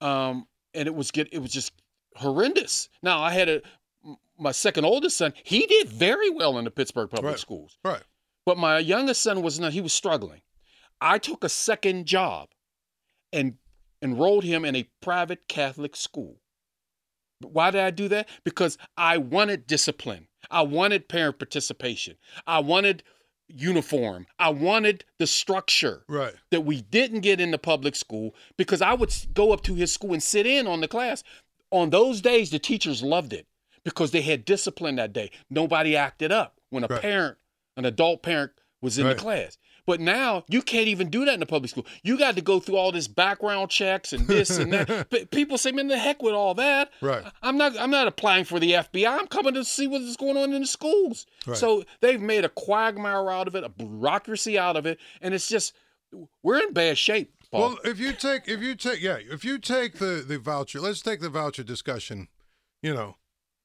um, 0.00 0.46
and 0.74 0.86
it 0.86 0.94
was 0.94 1.10
get 1.10 1.28
it 1.32 1.38
was 1.38 1.52
just 1.52 1.72
horrendous. 2.18 2.88
Now 3.02 3.22
I 3.22 3.32
had 3.32 3.48
a 3.48 3.62
my 4.38 4.52
second 4.52 4.84
oldest 4.84 5.16
son. 5.16 5.34
He 5.42 5.66
did 5.66 5.88
very 5.88 6.30
well 6.30 6.58
in 6.58 6.64
the 6.64 6.70
Pittsburgh 6.70 7.10
public 7.10 7.32
Right. 7.32 7.38
schools, 7.40 7.76
Right. 7.84 8.02
but 8.46 8.56
my 8.56 8.78
youngest 8.78 9.22
son 9.22 9.42
was 9.42 9.58
not. 9.58 9.72
He 9.72 9.80
was 9.80 9.92
struggling. 9.92 10.42
I 11.00 11.18
took 11.18 11.42
a 11.44 11.48
second 11.48 12.06
job, 12.06 12.50
and 13.32 13.58
enrolled 14.00 14.44
him 14.44 14.64
in 14.64 14.76
a 14.76 14.88
private 15.00 15.48
Catholic 15.48 15.96
school. 15.96 16.40
Why 17.40 17.70
did 17.70 17.80
I 17.80 17.90
do 17.90 18.08
that? 18.08 18.28
Because 18.44 18.78
I 18.96 19.18
wanted 19.18 19.66
discipline. 19.66 20.28
I 20.50 20.62
wanted 20.62 21.08
parent 21.08 21.38
participation. 21.38 22.16
I 22.46 22.60
wanted 22.60 23.02
uniform. 23.48 24.26
I 24.38 24.50
wanted 24.50 25.04
the 25.18 25.26
structure 25.26 26.04
Right. 26.08 26.34
that 26.50 26.60
we 26.62 26.82
didn't 26.82 27.20
get 27.20 27.40
in 27.40 27.50
the 27.50 27.58
public 27.58 27.96
school 27.96 28.34
because 28.56 28.82
I 28.82 28.92
would 28.92 29.12
go 29.34 29.52
up 29.52 29.62
to 29.64 29.74
his 29.74 29.92
school 29.92 30.12
and 30.12 30.22
sit 30.22 30.46
in 30.46 30.66
on 30.66 30.80
the 30.80 30.88
class. 30.88 31.22
On 31.70 31.90
those 31.90 32.20
days, 32.20 32.50
the 32.50 32.58
teachers 32.58 33.02
loved 33.02 33.32
it 33.32 33.46
because 33.84 34.10
they 34.10 34.22
had 34.22 34.44
discipline 34.44 34.96
that 34.96 35.12
day. 35.12 35.30
Nobody 35.50 35.96
acted 35.96 36.32
up 36.32 36.56
when 36.70 36.84
a 36.84 36.86
Right. 36.88 37.00
parent, 37.02 37.38
an 37.76 37.84
adult 37.84 38.22
parent, 38.22 38.52
was 38.80 38.98
in 38.98 39.06
Right. 39.06 39.16
the 39.16 39.20
class. 39.22 39.58
But 39.86 40.00
now 40.00 40.44
you 40.48 40.60
can't 40.60 40.86
even 40.88 41.08
do 41.08 41.24
that 41.24 41.32
in 41.32 41.40
the 41.40 41.46
public 41.46 41.70
school. 41.70 41.86
You 42.02 42.18
got 42.18 42.36
to 42.36 42.42
go 42.42 42.60
through 42.60 42.76
all 42.76 42.92
this 42.92 43.08
background 43.08 43.70
checks 43.70 44.12
and 44.12 44.28
this 44.28 44.58
and 44.58 44.70
that. 44.74 44.86
But 45.10 45.30
people 45.30 45.56
say, 45.56 45.72
"Man, 45.72 45.88
the 45.88 45.96
heck 45.98 46.22
with 46.22 46.34
all 46.34 46.52
that." 46.54 46.90
Right. 47.00 47.24
I'm 47.42 47.56
not. 47.56 47.78
I'm 47.78 47.90
not 47.90 48.06
applying 48.06 48.44
for 48.44 48.60
the 48.60 48.74
FBI. 48.74 49.18
I'm 49.18 49.26
coming 49.28 49.54
to 49.54 49.64
see 49.64 49.86
what's 49.86 50.14
going 50.16 50.36
on 50.36 50.52
in 50.52 50.60
the 50.60 50.66
schools. 50.66 51.24
Right. 51.46 51.56
So 51.56 51.84
they've 52.00 52.20
made 52.20 52.44
a 52.44 52.50
quagmire 52.50 53.30
out 53.30 53.48
of 53.48 53.54
it, 53.54 53.64
a 53.64 53.70
bureaucracy 53.70 54.58
out 54.58 54.76
of 54.76 54.84
it, 54.84 54.98
and 55.22 55.32
it's 55.32 55.48
just 55.48 55.72
we're 56.42 56.60
in 56.60 56.74
bad 56.74 56.98
shape. 56.98 57.32
Paul. 57.50 57.60
Well, 57.60 57.78
if 57.84 57.98
you 57.98 58.12
take 58.12 58.46
if 58.48 58.60
you 58.60 58.74
take 58.74 59.00
yeah, 59.00 59.18
if 59.20 59.44
you 59.44 59.58
take 59.58 59.94
the 59.98 60.24
the 60.26 60.38
voucher, 60.38 60.80
let's 60.80 61.00
take 61.00 61.20
the 61.20 61.30
voucher 61.30 61.62
discussion, 61.62 62.28
you 62.82 62.92
know, 62.94 63.16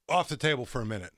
off 0.09 0.29
the 0.29 0.37
table 0.37 0.65
for 0.65 0.81
a 0.81 0.85
minute. 0.85 1.11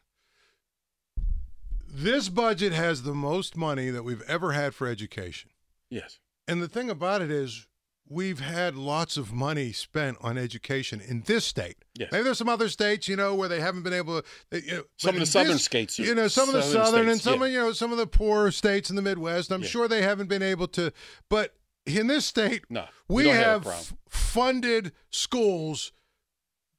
This 1.88 2.30
budget 2.30 2.74
has 2.74 3.04
the 3.04 3.14
most 3.14 3.56
money 3.56 3.90
that 3.90 4.04
we've 4.04 4.24
ever 4.24 4.52
had 4.52 4.74
for 4.76 4.88
education. 4.88 5.52
yes. 5.90 6.20
And 6.48 6.62
the 6.62 6.68
thing 6.68 6.92
about 6.92 7.24
it 7.24 7.32
is, 7.32 7.66
we've 8.08 8.40
had 8.40 8.76
lots 8.76 9.18
of 9.18 9.34
money 9.34 9.72
spent 9.72 10.16
on 10.22 10.38
education 10.38 11.02
in 11.02 11.24
this 11.26 11.44
state. 11.44 11.78
Yes. 11.96 12.10
Maybe 12.12 12.24
there's 12.26 12.38
some 12.38 12.50
other 12.50 12.70
states, 12.70 13.08
you 13.08 13.16
know, 13.16 13.34
where 13.34 13.50
they 13.50 13.60
haven't 13.60 13.82
been 13.82 13.94
able 13.94 14.22
to. 14.22 14.62
You 14.64 14.72
know, 14.76 14.84
Some 14.98 15.16
of 15.16 15.22
the 15.22 15.26
southern 15.26 15.54
this- 15.54 15.64
states 15.66 15.98
You 15.98 16.14
know, 16.14 16.28
some 16.28 16.48
of 16.50 16.54
the 16.54 16.62
southern 16.62 16.86
southern 16.86 17.10
and 17.10 17.20
some 17.20 17.40
yeah. 17.40 17.46
of 17.48 17.52
you 17.54 17.60
know 17.60 17.72
some 17.72 17.92
of 17.92 17.98
the 17.98 18.06
poorer 18.06 18.52
states 18.52 18.92
in 18.92 18.96
the 18.96 19.02
Midwest. 19.02 19.52
I'm 19.52 19.64
Yeah. 19.64 19.68
sure 19.68 19.88
they 19.88 20.04
haven't 20.04 20.28
been 20.28 20.44
able 20.44 20.68
to. 20.68 20.92
But 21.30 21.56
in 21.86 22.08
this 22.08 22.26
state, 22.26 22.64
No, 22.70 22.86
we, 23.08 23.24
we 23.24 23.30
have 23.30 23.44
have, 23.46 23.62
a 23.62 23.64
problem. 23.66 23.80
f- 23.82 23.94
funded 24.10 24.92
schools 25.10 25.92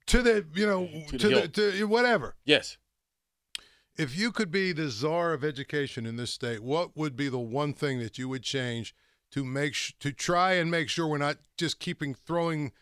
to 0.06 0.22
the 0.22 0.46
you 0.54 0.66
know 0.66 0.88
To 1.08 1.18
to, 1.18 1.28
the 1.28 1.40
the, 1.42 1.72
to 1.78 1.84
whatever. 1.88 2.34
Yes. 2.44 2.78
If 3.96 4.16
you 4.18 4.30
could 4.30 4.50
be 4.50 4.72
the 4.72 4.90
czar 4.90 5.32
of 5.32 5.42
education 5.42 6.04
in 6.04 6.16
this 6.16 6.30
state, 6.30 6.62
what 6.62 6.96
would 6.96 7.16
be 7.16 7.28
the 7.30 7.38
one 7.38 7.72
thing 7.72 7.98
that 8.00 8.18
you 8.18 8.28
would 8.28 8.42
change 8.42 8.94
to 9.32 9.42
make 9.44 9.74
sh- 9.74 9.92
to 10.00 10.12
try 10.12 10.52
and 10.52 10.70
make 10.70 10.88
sure 10.90 11.06
we're 11.06 11.16
not 11.18 11.38
just 11.56 11.78
keeping 11.80 12.14
throwing, 12.14 12.72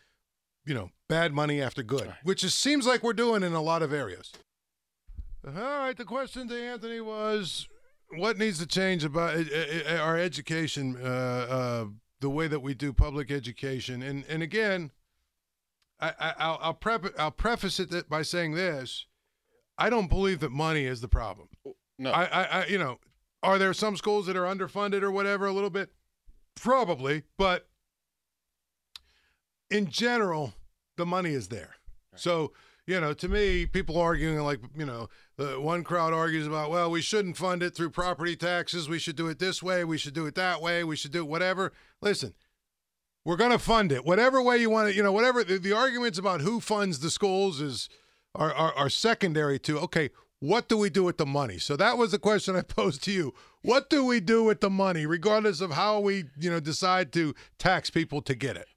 you 0.65 0.73
know, 0.73 0.89
bad 1.07 1.31
money 1.33 1.61
after 1.61 1.83
good, 1.83 2.07
Right. 2.07 2.15
which 2.23 2.43
it 2.43 2.49
seems 2.51 2.85
like 2.85 3.01
we're 3.01 3.13
doing 3.13 3.43
in 3.43 3.53
a 3.53 3.61
lot 3.61 3.81
of 3.81 3.93
areas. 3.93 4.33
All 5.47 5.53
right, 5.53 5.95
the 5.95 6.05
question 6.05 6.47
to 6.49 6.61
Anthony 6.61 6.99
was, 6.99 7.67
what 8.17 8.37
needs 8.37 8.59
to 8.59 8.65
change 8.65 9.03
about 9.05 9.37
uh, 9.37 9.41
uh, 9.89 9.97
our 9.97 10.17
education, 10.17 10.97
uh, 11.01 11.05
uh, 11.05 11.85
the 12.21 12.29
way 12.29 12.47
that 12.47 12.61
we 12.61 12.73
do 12.73 12.93
public 12.93 13.31
education, 13.31 14.01
and 14.01 14.25
and 14.27 14.41
again, 14.41 14.91
I, 15.99 16.13
I 16.19 16.33
I'll, 16.37 16.59
I'll 16.61 16.73
prep 16.73 17.05
I'll 17.19 17.31
preface 17.31 17.79
it 17.79 17.89
that 17.91 18.09
by 18.09 18.21
saying 18.21 18.53
this. 18.53 19.05
I 19.77 19.89
don't 19.89 20.09
believe 20.09 20.39
that 20.39 20.51
money 20.51 20.85
is 20.85 21.01
the 21.01 21.09
problem. 21.09 21.49
No. 21.99 22.11
I, 22.11 22.23
I, 22.23 22.43
I, 22.43 22.65
you 22.67 22.77
know, 22.77 22.99
are 23.43 23.57
there 23.57 23.73
some 23.73 23.97
schools 23.97 24.25
that 24.27 24.37
are 24.37 24.45
underfunded 24.45 25.01
or 25.01 25.11
whatever 25.11 25.45
a 25.45 25.51
little 25.51 25.69
bit? 25.69 25.89
Probably, 26.55 27.23
but 27.37 27.67
in 29.69 29.89
general, 29.89 30.53
the 30.95 31.05
money 31.05 31.31
is 31.31 31.49
there. 31.49 31.75
So, 32.15 32.53
you 32.87 32.99
know, 32.99 33.13
to 33.13 33.27
me, 33.27 33.65
people 33.65 33.97
arguing 33.97 34.39
like, 34.39 34.59
you 34.75 34.85
know, 34.85 35.09
the 35.37 35.59
one 35.59 35.83
crowd 35.83 36.13
argues 36.13 36.45
about, 36.45 36.69
well, 36.69 36.89
we 36.91 37.01
shouldn't 37.01 37.37
fund 37.37 37.63
it 37.63 37.75
through 37.75 37.89
property 37.89 38.35
taxes. 38.35 38.87
We 38.87 38.99
should 38.99 39.15
do 39.15 39.27
it 39.27 39.39
this 39.39 39.63
way. 39.63 39.83
We 39.83 39.97
should 39.97 40.13
do 40.13 40.25
it 40.25 40.35
that 40.35 40.61
way. 40.61 40.83
We 40.83 40.95
should 40.95 41.11
do 41.11 41.25
whatever. 41.25 41.73
Listen, 42.01 42.33
we're 43.23 43.37
going 43.37 43.51
to 43.51 43.59
fund 43.59 43.91
it 43.91 44.05
whatever 44.05 44.41
way 44.41 44.57
you 44.57 44.69
want 44.69 44.89
it. 44.89 44.95
You 44.95 45.03
know, 45.03 45.11
whatever 45.11 45.43
the, 45.43 45.57
the 45.57 45.73
arguments 45.73 46.19
about 46.19 46.41
who 46.41 46.59
funds 46.59 46.99
the 46.99 47.09
schools 47.09 47.59
is 47.59 47.89
are, 48.35 48.53
are 48.53 48.73
are 48.73 48.89
secondary 48.89 49.59
to 49.59 49.79
okay. 49.79 50.09
What 50.39 50.67
do 50.67 50.77
we 50.77 50.89
do 50.89 51.03
with 51.03 51.17
the 51.17 51.25
money? 51.25 51.57
So 51.57 51.75
that 51.77 51.97
was 51.97 52.11
the 52.11 52.19
question 52.19 52.55
I 52.55 52.61
posed 52.61 53.03
to 53.05 53.11
you. 53.11 53.33
What 53.61 53.89
do 53.89 54.05
we 54.05 54.19
do 54.19 54.43
with 54.43 54.61
the 54.61 54.69
money, 54.69 55.05
regardless 55.07 55.59
of 55.59 55.71
how 55.71 56.01
we, 56.01 56.25
you 56.37 56.51
know, 56.51 56.59
decide 56.59 57.11
to 57.13 57.33
tax 57.57 57.89
people 57.89 58.21
to 58.23 58.35
get 58.35 58.57
it? 58.57 58.67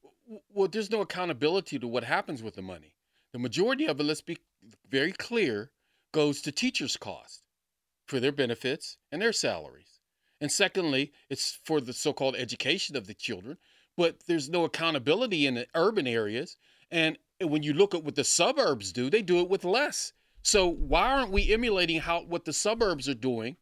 well, 0.53 0.69
there's 0.69 0.91
no 0.91 1.00
accountability 1.00 1.79
to 1.79 1.88
what 1.88 2.05
happens 2.05 2.43
with 2.43 2.55
the 2.55 2.62
money. 2.62 2.95
The 3.33 3.39
majority 3.39 3.87
of 3.87 4.01
it, 4.01 4.05
let's 4.05 4.21
be 4.21 4.39
very 4.89 5.13
clear, 5.13 5.71
goes 6.13 6.41
to 6.43 6.53
teachers' 6.53 6.97
cost 6.97 7.43
for 8.07 8.21
their 8.21 8.33
benefits 8.33 8.97
and 9.13 9.21
their 9.21 9.33
salaries. 9.33 10.01
And 10.41 10.51
secondly, 10.51 11.13
it's 11.29 11.59
for 11.65 11.81
the 11.81 11.93
so 11.93 12.13
called 12.13 12.37
education 12.37 12.97
of 12.97 13.07
the 13.07 13.15
children, 13.15 13.59
but 13.97 14.21
there's 14.27 14.49
no 14.49 14.65
accountability 14.65 15.47
in 15.47 15.55
the 15.55 15.67
urban 15.75 16.07
areas. 16.07 16.57
And 16.91 17.19
when 17.41 17.63
you 17.63 17.73
look 17.73 17.95
at 17.95 18.05
what 18.05 18.15
the 18.15 18.25
suburbs 18.25 18.93
do, 18.93 19.11
they 19.11 19.23
do 19.23 19.41
it 19.41 19.49
with 19.49 19.65
less. 19.65 20.13
So 20.43 20.67
why 20.67 21.13
aren't 21.13 21.33
we 21.33 21.53
emulating 21.53 22.01
how 22.01 22.23
what 22.23 22.45
the 22.45 22.53
suburbs 22.53 23.09
are 23.09 23.15
doing 23.15 23.57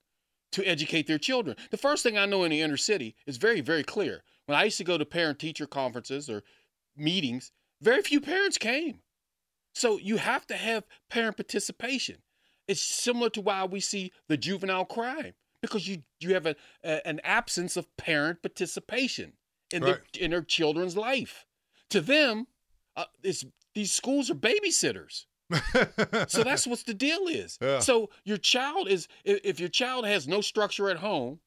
to 0.52 0.64
educate 0.64 1.06
their 1.06 1.18
children? 1.18 1.56
The 1.70 1.76
first 1.76 2.02
thing 2.02 2.16
I 2.16 2.26
know 2.26 2.44
in 2.44 2.50
the 2.50 2.60
inner 2.60 2.76
city 2.76 3.16
is 3.26 3.38
very, 3.38 3.60
very 3.60 3.82
clear. 3.82 4.22
When 4.44 4.56
I 4.56 4.64
used 4.64 4.78
to 4.78 4.84
go 4.84 4.96
to 4.96 5.04
parent 5.04 5.38
teacher 5.38 5.66
conferences 5.66 6.30
or 6.30 6.44
meetings, 6.96 7.50
very 7.80 8.02
few 8.02 8.20
parents 8.20 8.58
came. 8.58 9.00
So 9.76 9.98
you 9.98 10.16
have 10.16 10.46
to 10.46 10.56
have 10.56 10.84
parent 11.10 11.36
participation. 11.36 12.22
It's 12.66 12.80
similar 12.80 13.28
to 13.30 13.42
why 13.42 13.64
we 13.66 13.80
see 13.80 14.10
the 14.26 14.38
juvenile 14.38 14.86
crime 14.86 15.34
because 15.60 15.86
you 15.86 16.02
you 16.18 16.32
have 16.32 16.46
a, 16.46 16.56
a 16.82 17.06
an 17.06 17.20
absence 17.22 17.76
of 17.76 17.94
parent 17.98 18.40
participation 18.40 19.34
in 19.70 19.82
Right. 19.82 20.00
their 20.14 20.24
in 20.24 20.30
their 20.30 20.40
children's 20.42 20.96
life. 20.96 21.44
To 21.90 22.00
them, 22.00 22.46
uh, 22.96 23.04
it's 23.22 23.44
these 23.74 23.92
schools 23.92 24.30
are 24.30 24.34
babysitters. 24.34 25.26
So 26.28 26.42
that's 26.48 26.66
what 26.66 26.80
the 26.86 26.94
deal 26.94 27.28
is. 27.28 27.58
Yeah. 27.60 27.80
So 27.80 28.08
your 28.24 28.38
child 28.38 28.88
is 28.88 29.08
if 29.24 29.60
your 29.60 29.68
child 29.68 30.06
has 30.06 30.26
no 30.26 30.40
structure 30.40 30.88
at 30.88 30.96
home, 30.96 31.40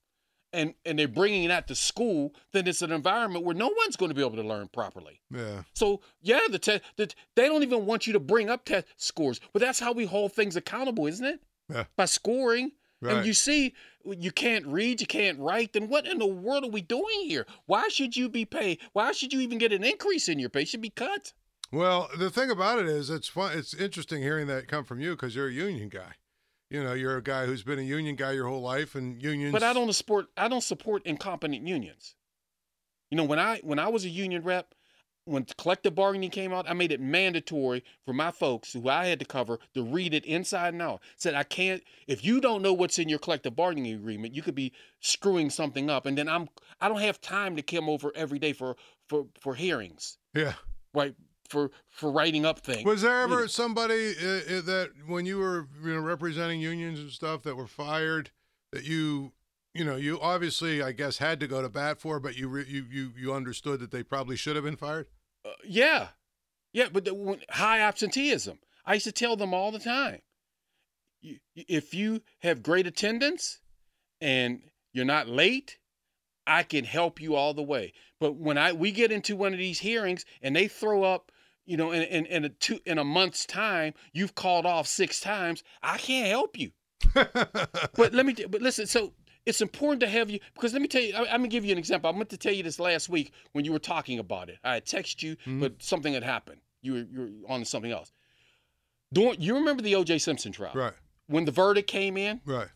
and 0.53 0.73
and 0.85 0.97
they're 0.97 1.07
bringing 1.07 1.47
that 1.49 1.67
to 1.67 1.75
school, 1.75 2.33
then 2.53 2.67
it's 2.67 2.81
an 2.81 2.91
environment 2.91 3.45
where 3.45 3.55
no 3.55 3.71
one's 3.77 3.95
going 3.95 4.09
to 4.09 4.15
be 4.15 4.21
able 4.21 4.35
to 4.35 4.43
learn 4.43 4.67
properly. 4.69 5.21
yeah. 5.31 5.63
So 5.73 6.01
yeah, 6.21 6.41
the 6.49 6.59
test 6.59 6.83
the, 6.97 7.11
they 7.35 7.47
don't 7.47 7.63
even 7.63 7.85
want 7.85 8.07
you 8.07 8.13
to 8.13 8.19
bring 8.19 8.49
up 8.49 8.65
test 8.65 8.87
scores, 8.97 9.39
but 9.53 9.61
that's 9.61 9.79
how 9.79 9.91
we 9.91 10.05
hold 10.05 10.33
things 10.33 10.55
accountable, 10.55 11.07
isn't 11.07 11.25
it? 11.25 11.41
Yeah. 11.69 11.85
By 11.95 12.05
scoring. 12.05 12.71
Right. 13.01 13.15
And 13.15 13.25
you 13.25 13.33
see, 13.33 13.75
you 14.03 14.29
can't 14.29 14.67
read, 14.67 14.99
you 14.99 15.07
can't 15.07 15.39
write. 15.39 15.71
Then 15.71 15.87
what 15.87 16.05
in 16.05 16.17
the 16.17 16.27
world 16.27 16.65
are 16.65 16.69
we 16.69 16.81
doing 16.81 17.21
here? 17.21 17.45
Why 17.65 17.87
should 17.87 18.17
you 18.17 18.27
be 18.27 18.43
paid? 18.43 18.79
Why 18.91 19.13
should 19.13 19.31
you 19.31 19.39
even 19.39 19.57
get 19.57 19.71
an 19.71 19.85
increase 19.85 20.27
in 20.27 20.37
your 20.37 20.49
pay? 20.49 20.63
It 20.63 20.67
should 20.67 20.81
be 20.81 20.89
cut. 20.89 21.31
Well, 21.71 22.09
the 22.17 22.29
thing 22.29 22.51
about 22.51 22.79
it 22.79 22.87
is, 22.87 23.09
it's 23.09 23.29
fun. 23.29 23.57
It's 23.57 23.73
interesting 23.73 24.21
hearing 24.21 24.47
that 24.47 24.67
come 24.67 24.83
from 24.83 24.99
you 24.99 25.11
because 25.11 25.33
you're 25.33 25.47
a 25.47 25.53
union 25.53 25.87
guy. 25.87 26.15
You 26.69 26.83
know, 26.83 26.93
you're 26.93 27.17
a 27.17 27.23
guy 27.23 27.45
who's 27.45 27.63
been 27.63 27.79
a 27.79 27.83
union 27.83 28.15
guy 28.15 28.33
your 28.33 28.47
whole 28.47 28.61
life, 28.61 28.93
and 28.95 29.21
unions. 29.21 29.51
But 29.53 29.63
I 29.63 29.73
don't 29.73 29.91
support 29.93 30.27
I 30.37 30.47
don't 30.47 30.63
support 30.63 31.05
incompetent 31.05 31.67
unions. 31.67 32.15
You 33.09 33.17
know, 33.17 33.23
when 33.23 33.39
I 33.39 33.59
when 33.63 33.79
I 33.79 33.87
was 33.87 34.05
a 34.05 34.09
union 34.09 34.43
rep, 34.43 34.75
when 35.25 35.45
collective 35.57 35.95
bargaining 35.95 36.29
came 36.29 36.53
out, 36.53 36.69
I 36.69 36.73
made 36.73 36.91
it 36.91 37.01
mandatory 37.01 37.83
for 38.05 38.13
my 38.13 38.29
folks 38.29 38.73
who 38.73 38.87
I 38.87 39.07
had 39.07 39.19
to 39.19 39.25
cover 39.25 39.57
to 39.73 39.83
read 39.83 40.13
it 40.13 40.25
inside 40.25 40.73
and 40.73 40.81
out. 40.81 41.01
Said 41.17 41.33
I 41.33 41.43
can't 41.43 41.81
if 42.07 42.23
you 42.23 42.39
don't 42.39 42.61
know 42.61 42.73
what's 42.73 42.99
in 42.99 43.09
your 43.09 43.19
collective 43.19 43.55
bargaining 43.55 43.95
agreement, 43.95 44.35
you 44.35 44.43
could 44.43 44.55
be 44.55 44.71
screwing 44.99 45.49
something 45.49 45.89
up. 45.89 46.05
And 46.05 46.15
then 46.15 46.29
I'm 46.29 46.49
I 46.79 46.87
don't 46.87 47.01
have 47.01 47.19
time 47.19 47.55
to 47.55 47.63
come 47.63 47.89
over 47.89 48.11
every 48.15 48.37
day 48.37 48.53
for 48.53 48.75
for 49.07 49.25
for 49.39 49.55
hearings, 49.55 50.19
Yeah. 50.35 50.53
right? 50.93 51.15
For 51.49 51.71
for 51.89 52.11
writing 52.11 52.45
up 52.45 52.59
things. 52.59 52.85
Was 52.85 53.01
there 53.01 53.21
ever 53.21 53.47
somebody 53.47 54.13
uh, 54.21 54.57
uh, 54.57 54.61
that 54.61 54.91
when 55.07 55.25
you 55.25 55.39
were 55.39 55.67
you 55.83 55.95
know 55.95 55.99
representing 55.99 56.61
unions 56.61 56.99
and 56.99 57.09
stuff 57.09 57.41
that 57.43 57.55
were 57.55 57.67
fired 57.67 58.29
that 58.71 58.83
you 58.83 59.33
you 59.73 59.83
know 59.83 59.95
you 59.95 60.19
obviously 60.21 60.81
I 60.81 60.91
guess 60.91 61.17
had 61.17 61.39
to 61.39 61.47
go 61.47 61.61
to 61.61 61.69
bat 61.69 61.99
for, 61.99 62.19
but 62.19 62.37
you 62.37 62.47
re- 62.47 62.65
you 62.67 62.85
you 62.89 63.11
you 63.17 63.33
understood 63.33 63.79
that 63.79 63.91
they 63.91 64.03
probably 64.03 64.35
should 64.35 64.55
have 64.55 64.65
been 64.65 64.75
fired. 64.75 65.07
Uh, 65.43 65.51
yeah, 65.65 66.09
yeah, 66.73 66.87
but 66.91 67.05
the, 67.05 67.13
when, 67.13 67.41
high 67.49 67.79
absenteeism. 67.79 68.59
I 68.85 68.95
used 68.95 69.05
to 69.05 69.11
tell 69.11 69.35
them 69.35 69.53
all 69.53 69.71
the 69.71 69.79
time. 69.79 70.21
You, 71.21 71.37
if 71.55 71.93
you 71.93 72.21
have 72.39 72.63
great 72.63 72.87
attendance 72.87 73.59
and 74.21 74.61
you're 74.93 75.05
not 75.05 75.27
late, 75.27 75.77
I 76.47 76.63
can 76.63 76.85
help 76.85 77.21
you 77.21 77.35
all 77.35 77.53
the 77.53 77.63
way. 77.63 77.93
But 78.19 78.35
when 78.35 78.57
I 78.57 78.73
we 78.73 78.91
get 78.91 79.11
into 79.11 79.35
one 79.35 79.53
of 79.53 79.59
these 79.59 79.79
hearings 79.79 80.25
and 80.41 80.55
they 80.55 80.67
throw 80.67 81.03
up, 81.03 81.31
you 81.69 81.77
know, 81.77 81.91
in 81.91 82.03
in, 82.03 82.25
in 82.25 82.45
a 82.45 82.49
two 82.49 82.79
in 82.85 82.97
a 82.97 83.03
month's 83.03 83.45
time, 83.45 83.93
you've 84.13 84.35
called 84.35 84.65
off 84.65 84.87
six 84.87 85.19
times. 85.21 85.63
I 85.83 85.97
can't 85.97 86.27
help 86.27 86.57
you. 86.57 86.71
But 87.13 88.13
let 88.13 88.25
me. 88.25 88.33
But 88.33 88.61
listen. 88.61 88.85
So 88.87 89.13
it's 89.45 89.61
important 89.61 90.01
to 90.01 90.07
have 90.07 90.29
you 90.29 90.39
because 90.53 90.73
let 90.73 90.81
me 90.81 90.87
tell 90.87 91.01
you. 91.01 91.13
I, 91.15 91.21
I'm 91.21 91.41
gonna 91.41 91.47
give 91.47 91.63
you 91.65 91.71
an 91.71 91.77
example. 91.77 92.09
I 92.09 92.13
meant 92.17 92.29
to 92.29 92.37
tell 92.37 92.53
you 92.53 92.63
this 92.63 92.79
last 92.79 93.09
week 93.09 93.31
when 93.53 93.65
you 93.65 93.71
were 93.71 93.79
talking 93.79 94.19
about 94.19 94.49
it. 94.49 94.57
I 94.63 94.73
had 94.75 94.85
texted 94.85 95.21
you, 95.23 95.35
Mhm. 95.45 95.59
but 95.61 95.81
something 95.81 96.13
had 96.13 96.23
happened. 96.23 96.61
You 96.81 96.93
were 96.93 96.99
you 97.11 97.19
were 97.47 97.53
on 97.53 97.59
to 97.59 97.65
something 97.65 97.91
else. 97.91 98.11
Don't 99.13 99.39
you 99.39 99.55
remember 99.55 99.81
the 99.81 99.95
O.J. 99.95 100.19
Simpson 100.19 100.51
trial 100.51 100.71
right, 100.75 100.93
when 101.27 101.45
the 101.45 101.51
verdict 101.51 101.89
came 101.89 102.15
in? 102.17 102.41
Right. 102.45 102.67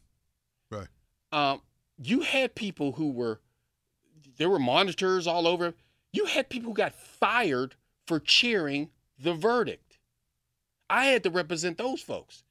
Right, 0.71 0.87
Um, 1.31 1.61
you 2.01 2.21
had 2.21 2.55
people 2.55 2.93
who 2.93 3.11
were 3.11 3.39
there 4.37 4.49
were 4.49 4.57
monitors 4.59 5.27
all 5.27 5.45
over. 5.47 5.73
You 6.11 6.25
had 6.25 6.49
people 6.49 6.69
who 6.71 6.75
got 6.75 6.95
fired 6.95 7.75
for 8.07 8.19
cheering 8.19 8.89
the 9.19 9.33
verdict. 9.33 9.97
I 10.89 11.05
had 11.05 11.23
to 11.23 11.29
represent 11.29 11.77
those 11.77 12.01
folks 12.01 12.43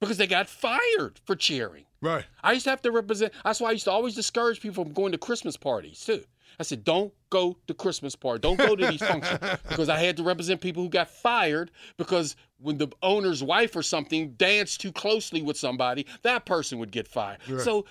because 0.00 0.18
they 0.18 0.26
got 0.26 0.48
fired 0.48 1.20
for 1.24 1.34
cheering. 1.34 1.84
right. 2.00 2.24
I 2.42 2.52
used 2.52 2.64
to 2.64 2.70
have 2.70 2.82
to 2.82 2.92
represent. 2.92 3.32
That's 3.44 3.60
why 3.60 3.70
I 3.70 3.72
used 3.72 3.84
to 3.84 3.90
always 3.90 4.14
discourage 4.14 4.60
people 4.60 4.84
from 4.84 4.92
going 4.92 5.12
to 5.12 5.18
Christmas 5.18 5.56
parties 5.56 6.04
too. 6.04 6.22
I 6.60 6.62
said, 6.64 6.82
don't 6.82 7.12
go 7.30 7.56
to 7.66 7.74
Christmas 7.74 8.16
party. 8.16 8.40
Don't 8.40 8.56
go 8.56 8.74
to 8.74 8.86
these 8.86 9.02
functions 9.02 9.38
because 9.68 9.88
I 9.88 9.98
had 9.98 10.16
to 10.16 10.22
represent 10.22 10.60
people 10.60 10.82
who 10.82 10.88
got 10.88 11.08
fired 11.08 11.70
because 11.96 12.36
when 12.58 12.78
the 12.78 12.88
owner's 13.02 13.42
wife 13.44 13.76
or 13.76 13.82
something 13.82 14.32
danced 14.32 14.80
too 14.80 14.90
closely 14.92 15.42
with 15.42 15.56
somebody, 15.56 16.06
that 16.22 16.46
person 16.46 16.78
would 16.78 16.90
get 16.90 17.06
fired. 17.06 17.38
Right. 17.48 17.60
So, 17.60 17.84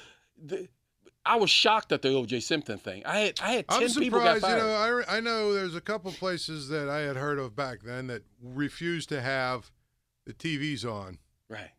the, 0.43 0.67
I 1.27 1.35
was 1.35 1.49
shocked 1.49 1.91
at 1.91 2.01
the 2.01 2.13
O.J. 2.13 2.39
Simpson 2.39 2.77
thing. 2.77 3.05
I 3.05 3.19
had 3.19 3.39
I 3.41 3.51
had 3.51 3.65
I'm 3.69 3.81
10 3.81 3.95
people 3.95 4.19
got 4.19 4.35
surprised. 4.35 4.57
You 4.57 4.63
know, 4.63 5.03
I, 5.07 5.17
I 5.17 5.19
know 5.19 5.53
there's 5.53 5.75
a 5.75 5.81
couple 5.81 6.11
places 6.11 6.69
that 6.69 6.89
I 6.89 6.99
had 6.99 7.15
heard 7.15 7.39
of 7.39 7.55
back 7.55 7.79
then 7.83 8.07
that 8.07 8.23
refused 8.41 9.09
to 9.09 9.21
have 9.21 9.71
the 10.25 10.33
TVs 10.33 10.85
on 10.85 11.19
right. 11.49 11.71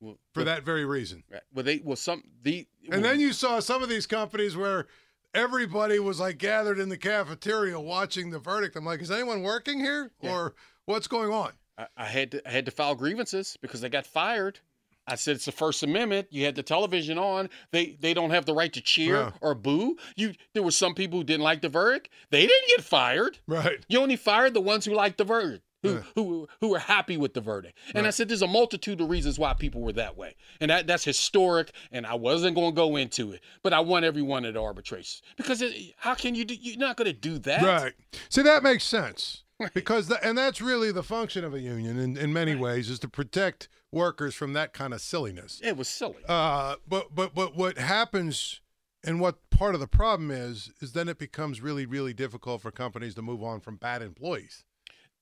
Well, 0.00 0.18
for 0.32 0.40
well, 0.40 0.46
that 0.46 0.64
very 0.64 0.84
reason. 0.84 1.22
Right. 1.30 1.42
Well, 1.54 1.64
they 1.64 1.80
well 1.84 1.96
some 1.96 2.22
the 2.42 2.66
And 2.90 3.04
then 3.04 3.20
you 3.20 3.32
saw 3.32 3.60
some 3.60 3.82
of 3.82 3.88
these 3.88 4.06
companies 4.06 4.56
where 4.56 4.86
everybody 5.34 5.98
was 5.98 6.20
like 6.20 6.38
gathered 6.38 6.78
in 6.78 6.88
the 6.88 6.96
cafeteria 6.96 7.78
watching 7.78 8.30
the 8.30 8.38
verdict. 8.38 8.76
I'm 8.76 8.84
like, 8.84 9.00
is 9.00 9.10
anyone 9.10 9.42
working 9.42 9.78
here, 9.78 10.10
Yeah. 10.20 10.32
or 10.32 10.54
what's 10.86 11.06
going 11.06 11.32
on? 11.32 11.52
I, 11.78 11.86
I 11.96 12.06
had 12.06 12.32
to 12.32 12.48
I 12.48 12.50
had 12.50 12.64
to 12.66 12.70
file 12.70 12.94
grievances 12.94 13.56
because 13.60 13.80
they 13.80 13.88
got 13.88 14.06
fired. 14.06 14.60
I 15.06 15.16
said 15.16 15.36
it's 15.36 15.46
the 15.46 15.52
First 15.52 15.82
Amendment. 15.82 16.28
You 16.30 16.44
had 16.44 16.54
the 16.54 16.62
television 16.62 17.18
on. 17.18 17.48
They 17.72 17.96
they 18.00 18.14
don't 18.14 18.30
have 18.30 18.46
the 18.46 18.54
right 18.54 18.72
to 18.72 18.80
cheer 18.80 19.16
Yeah. 19.16 19.30
or 19.40 19.54
boo. 19.54 19.96
You 20.16 20.32
there 20.54 20.62
were 20.62 20.70
some 20.70 20.94
people 20.94 21.18
who 21.18 21.24
didn't 21.24 21.42
like 21.42 21.60
the 21.60 21.68
verdict. 21.68 22.08
They 22.30 22.42
didn't 22.46 22.68
get 22.68 22.84
fired. 22.84 23.38
Right. 23.48 23.84
You 23.88 24.00
only 24.00 24.16
fired 24.16 24.54
the 24.54 24.60
ones 24.60 24.84
who 24.84 24.94
liked 24.94 25.18
the 25.18 25.24
verdict, 25.24 25.64
who 25.82 25.94
Yeah. 25.94 26.02
who 26.14 26.48
who 26.60 26.68
were 26.68 26.78
happy 26.78 27.16
with 27.16 27.34
the 27.34 27.40
verdict. 27.40 27.76
And 27.96 28.06
I 28.06 28.10
said 28.10 28.28
there's 28.28 28.42
a 28.42 28.46
multitude 28.46 29.00
of 29.00 29.10
reasons 29.10 29.38
why 29.40 29.54
people 29.54 29.80
were 29.80 29.92
that 29.94 30.16
way, 30.16 30.36
and 30.60 30.70
that 30.70 30.86
that's 30.86 31.04
historic. 31.04 31.72
And 31.90 32.06
I 32.06 32.14
wasn't 32.14 32.54
going 32.54 32.70
to 32.70 32.76
go 32.76 32.94
into 32.96 33.32
it, 33.32 33.40
but 33.64 33.72
I 33.72 33.80
want 33.80 34.04
everyone 34.04 34.44
at 34.44 34.54
the 34.54 34.62
arbitration 34.62 35.24
because 35.36 35.62
it, 35.62 35.74
how 35.96 36.14
can 36.14 36.36
you 36.36 36.44
do? 36.44 36.54
You're 36.54 36.78
not 36.78 36.96
going 36.96 37.06
to 37.06 37.12
do 37.12 37.38
that. 37.40 37.62
Right. 37.62 37.94
See, 38.28 38.42
that 38.42 38.62
makes 38.62 38.84
sense 38.84 39.42
because, 39.74 40.08
the, 40.08 40.24
and 40.26 40.36
that's 40.36 40.60
really 40.60 40.92
the 40.92 41.02
function 41.02 41.44
of 41.44 41.54
a 41.54 41.60
union 41.60 41.98
in, 41.98 42.16
in 42.16 42.32
many 42.32 42.54
ways 42.54 42.88
is 42.88 42.98
to 43.00 43.08
protect 43.08 43.68
workers 43.90 44.34
from 44.34 44.52
that 44.54 44.72
kind 44.72 44.92
of 44.94 45.00
silliness. 45.00 45.60
It 45.62 45.76
was 45.76 45.88
silly. 45.88 46.16
Uh, 46.28 46.76
but 46.88 47.14
but 47.14 47.34
but 47.34 47.56
what 47.56 47.78
happens 47.78 48.60
and 49.04 49.20
what 49.20 49.50
part 49.50 49.74
of 49.74 49.80
the 49.80 49.86
problem 49.86 50.30
is 50.30 50.70
is 50.80 50.92
then 50.92 51.08
it 51.08 51.18
becomes 51.18 51.60
really 51.60 51.86
really 51.86 52.14
difficult 52.14 52.62
for 52.62 52.70
companies 52.70 53.14
to 53.14 53.22
move 53.22 53.42
on 53.42 53.60
from 53.60 53.76
bad 53.76 54.02
employees. 54.02 54.64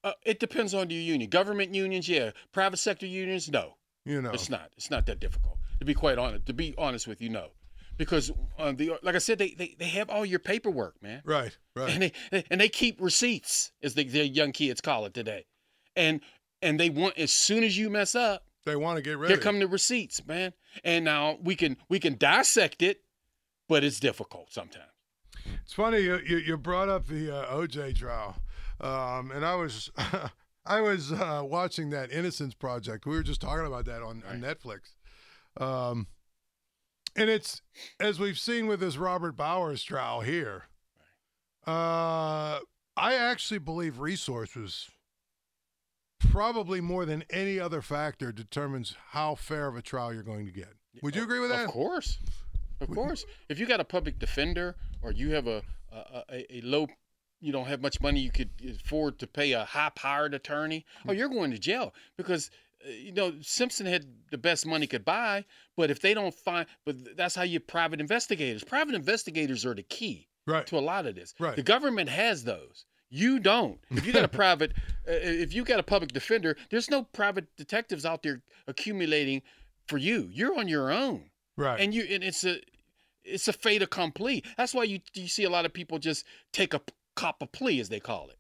Uh, 0.03 0.13
it 0.25 0.41
depends 0.41 0.73
on 0.73 0.89
your 0.89 1.01
union. 1.01 1.29
Government 1.29 1.75
unions, 1.75 2.09
yeah. 2.09 2.31
Private 2.53 2.79
sector 2.79 3.07
unions, 3.07 3.51
no. 3.51 3.75
You 4.07 4.23
know. 4.23 4.31
It's 4.31 4.49
not. 4.49 4.71
It's 4.77 4.91
not 4.91 5.05
that 5.07 5.21
difficult. 5.21 5.59
To 5.79 5.85
be 5.85 5.95
quite 5.95 6.19
honest, 6.19 6.47
to 6.47 6.53
be 6.53 6.75
honest 6.79 7.07
with 7.07 7.21
you, 7.21 7.29
no, 7.29 7.49
because 8.01 8.33
uh, 8.59 8.73
the 8.73 8.93
like 9.03 9.15
I 9.15 9.19
said, 9.19 9.37
they, 9.39 9.51
they 9.51 9.77
they 9.79 9.89
have 9.89 10.09
all 10.09 10.25
your 10.25 10.39
paperwork, 10.39 11.03
man, 11.03 11.21
Right. 11.23 11.57
Right. 11.77 11.91
and 11.91 12.03
they 12.03 12.45
and 12.51 12.59
they 12.59 12.71
keep 12.71 12.99
receipts, 12.99 13.73
as 13.83 13.93
the, 13.93 14.05
the 14.05 14.27
young 14.27 14.53
kids 14.53 14.81
call 14.81 15.05
it 15.05 15.13
today, 15.13 15.45
and 15.95 16.23
and 16.63 16.81
they 16.81 16.89
want 16.89 17.19
as 17.19 17.31
soon 17.31 17.63
as 17.63 17.77
you 17.77 17.91
mess 17.91 18.15
up, 18.15 18.47
they 18.65 18.75
want 18.75 18.97
to 18.97 19.03
get 19.03 19.19
rid 19.19 19.29
here 19.29 19.37
come 19.37 19.59
the 19.59 19.69
receipts, 19.69 20.27
man. 20.27 20.55
And 20.83 21.05
now 21.05 21.39
we 21.43 21.55
can 21.55 21.77
we 21.91 22.01
can 22.01 22.17
dissect 22.17 22.81
it, 22.81 23.03
but 23.69 23.85
it's 23.85 24.01
difficult 24.01 24.51
sometimes. 24.51 24.87
It's 25.63 25.75
funny 25.75 25.99
you, 26.01 26.21
you, 26.27 26.39
you 26.39 26.57
brought 26.57 26.89
up 26.89 27.07
the 27.07 27.37
uh, 27.37 27.55
OJ 27.55 27.97
trial, 27.97 28.37
um, 28.81 29.31
and 29.31 29.45
I 29.45 29.57
was 29.57 29.91
I 30.65 30.81
was 30.81 31.13
uh, 31.13 31.43
watching 31.45 31.91
that 31.91 32.11
Innocence 32.11 32.55
Project. 32.55 33.05
We 33.05 33.15
were 33.15 33.23
just 33.23 33.43
talking 33.43 33.67
about 33.67 33.85
that 33.85 34.01
on, 34.03 34.23
on 34.27 34.41
Netflix, 34.41 34.95
um, 35.63 36.07
and 37.17 37.31
it's 37.31 37.63
as 37.99 38.19
we've 38.19 38.39
seen 38.39 38.67
with 38.67 38.81
this 38.81 38.97
Robert 38.97 39.37
Bowers 39.37 39.83
trial 39.83 40.21
here. 40.21 40.65
Uh, 41.67 42.61
I 42.97 43.15
actually 43.15 43.59
believe 43.59 44.01
resources 44.01 44.89
probably 46.19 46.81
more 46.81 47.05
than 47.05 47.25
any 47.31 47.59
other 47.59 47.83
factor 47.83 48.33
determines 48.33 48.97
how 49.11 49.35
fair 49.35 49.69
of 49.69 49.77
a 49.77 49.83
trial 49.83 50.13
you're 50.13 50.23
going 50.23 50.47
to 50.47 50.53
get. 50.53 50.73
Would 51.03 51.17
you 51.17 51.23
agree 51.23 51.41
with 51.41 51.51
that? 51.51 51.67
Of 51.67 51.71
course, 51.71 52.19
of 52.81 52.91
course. 52.91 53.25
If 53.49 53.59
you 53.59 53.67
got 53.67 53.81
a 53.81 53.85
public 53.85 54.19
defender 54.19 54.77
or 55.03 55.13
you 55.13 55.31
have 55.31 55.47
a 55.47 55.63
a, 55.93 56.23
a, 56.31 56.57
a 56.57 56.61
low, 56.63 56.87
you 57.41 57.53
don't 57.53 57.67
have 57.67 57.81
much 57.81 58.01
money 58.01 58.21
you 58.21 58.31
could 58.31 58.51
afford 58.69 59.19
to 59.19 59.27
pay 59.27 59.53
a 59.53 59.65
high-powered 59.65 60.35
attorney, 60.35 60.85
oh, 61.09 61.13
you're 61.13 61.29
going 61.29 61.51
to 61.51 61.59
jail 61.59 61.95
because 62.17 62.51
you 62.87 63.13
know 63.13 63.35
Simpson 63.43 63.87
had 63.87 64.07
the 64.31 64.39
best 64.39 64.67
money 64.67 64.87
could 64.87 65.05
buy. 65.05 65.45
But 65.77 65.91
if 65.91 66.01
they 66.01 66.15
don't 66.15 66.35
find, 66.35 66.67
but 66.85 67.17
that's 67.17 67.35
how 67.35 67.43
you 67.43 67.61
private 67.61 68.01
investigators. 68.01 68.63
Private 68.65 68.95
investigators 68.95 69.65
are 69.65 69.75
the 69.75 69.83
key 69.83 70.29
Right. 70.47 70.67
to 70.69 70.79
a 70.79 70.81
lot 70.81 71.07
of 71.07 71.15
this. 71.15 71.35
Right. 71.39 71.55
The 71.57 71.63
government 71.63 72.09
has 72.09 72.45
those. 72.45 72.85
You 73.09 73.39
don't. 73.41 73.79
If 73.91 74.07
you 74.07 74.13
got 74.13 74.25
a 74.25 74.29
private, 74.43 74.73
uh, 75.09 75.13
if 75.13 75.53
you 75.55 75.65
got 75.65 75.81
a 75.81 75.83
public 75.83 76.13
defender, 76.13 76.57
there's 76.71 76.91
no 76.91 77.03
private 77.03 77.47
detectives 77.57 78.05
out 78.07 78.23
there 78.23 78.43
accumulating 78.67 79.43
for 79.87 79.99
you. 79.99 80.29
You're 80.33 80.59
on 80.59 80.69
your 80.69 80.91
own, 80.91 81.31
Right. 81.57 81.81
and 81.81 81.93
you 81.95 82.05
and 82.09 82.23
it's 82.25 82.45
a 82.45 82.61
it's 83.25 83.49
a 83.49 83.53
fait 83.53 83.83
accompli. 83.83 84.43
That's 84.57 84.73
why 84.75 84.85
you 84.85 85.01
you 85.15 85.29
see 85.29 85.45
a 85.45 85.51
lot 85.51 85.67
of 85.67 85.73
people 85.73 85.99
just 85.99 86.25
take 86.53 86.73
a 86.75 86.81
cop 87.17 87.43
a 87.43 87.47
plea, 87.47 87.81
as 87.81 87.89
they 87.91 88.01
call 88.01 88.29
it. 88.31 88.39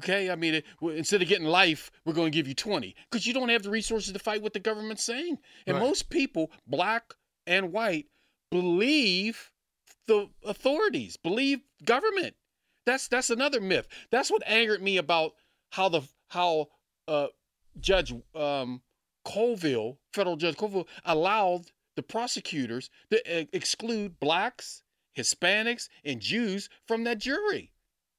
Okay, 0.00 0.30
I 0.30 0.36
mean, 0.36 0.62
instead 0.82 1.22
of 1.22 1.28
getting 1.28 1.46
life, 1.46 1.90
we're 2.04 2.12
going 2.12 2.30
to 2.30 2.36
give 2.36 2.46
you 2.46 2.54
twenty 2.54 2.94
because 3.10 3.26
you 3.26 3.32
don't 3.32 3.48
have 3.48 3.62
the 3.62 3.70
resources 3.70 4.12
to 4.12 4.18
fight 4.18 4.42
what 4.42 4.52
the 4.52 4.60
government's 4.60 5.04
saying. 5.04 5.38
And 5.66 5.76
Right. 5.76 5.82
most 5.86 6.10
people, 6.10 6.50
black 6.66 7.14
and 7.46 7.72
white, 7.72 8.06
believe 8.50 9.52
the 10.06 10.28
authorities, 10.44 11.16
believe 11.16 11.60
government. 11.84 12.36
That's 12.84 13.08
that's 13.08 13.30
another 13.30 13.60
myth. 13.60 13.88
That's 14.10 14.30
what 14.30 14.42
angered 14.46 14.82
me 14.82 14.98
about 14.98 15.32
how 15.70 15.88
the 15.88 16.02
how 16.28 16.68
uh, 17.08 17.28
Judge 17.80 18.12
um, 18.34 18.82
Colville, 19.24 19.98
federal 20.12 20.36
Judge 20.36 20.56
Colville, 20.56 20.86
allowed 21.04 21.70
the 21.96 22.02
prosecutors 22.02 22.90
to 23.10 23.40
uh, 23.40 23.44
exclude 23.52 24.20
blacks, 24.20 24.82
Hispanics, 25.16 25.88
and 26.04 26.20
Jews 26.20 26.68
from 26.86 27.04
that 27.04 27.18
jury. 27.18 27.72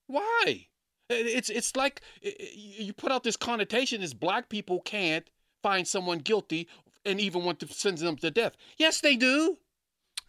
Why? 0.07 0.67
It- 1.09 1.25
It's 1.27 1.49
it's 1.49 1.75
like 1.75 2.01
you 2.21 2.93
put 2.93 3.11
out 3.11 3.23
this 3.23 3.37
connotation 3.37 4.01
as 4.01 4.13
black 4.13 4.49
people 4.49 4.81
can't 4.81 5.27
find 5.63 5.87
someone 5.87 6.19
guilty 6.19 6.67
and 7.05 7.19
even 7.21 7.43
want 7.43 7.59
to 7.61 7.67
send 7.67 7.97
them 7.99 8.17
to 8.17 8.29
death. 8.31 8.53
Yes, 8.77 9.01
they 9.01 9.15
do. 9.15 9.57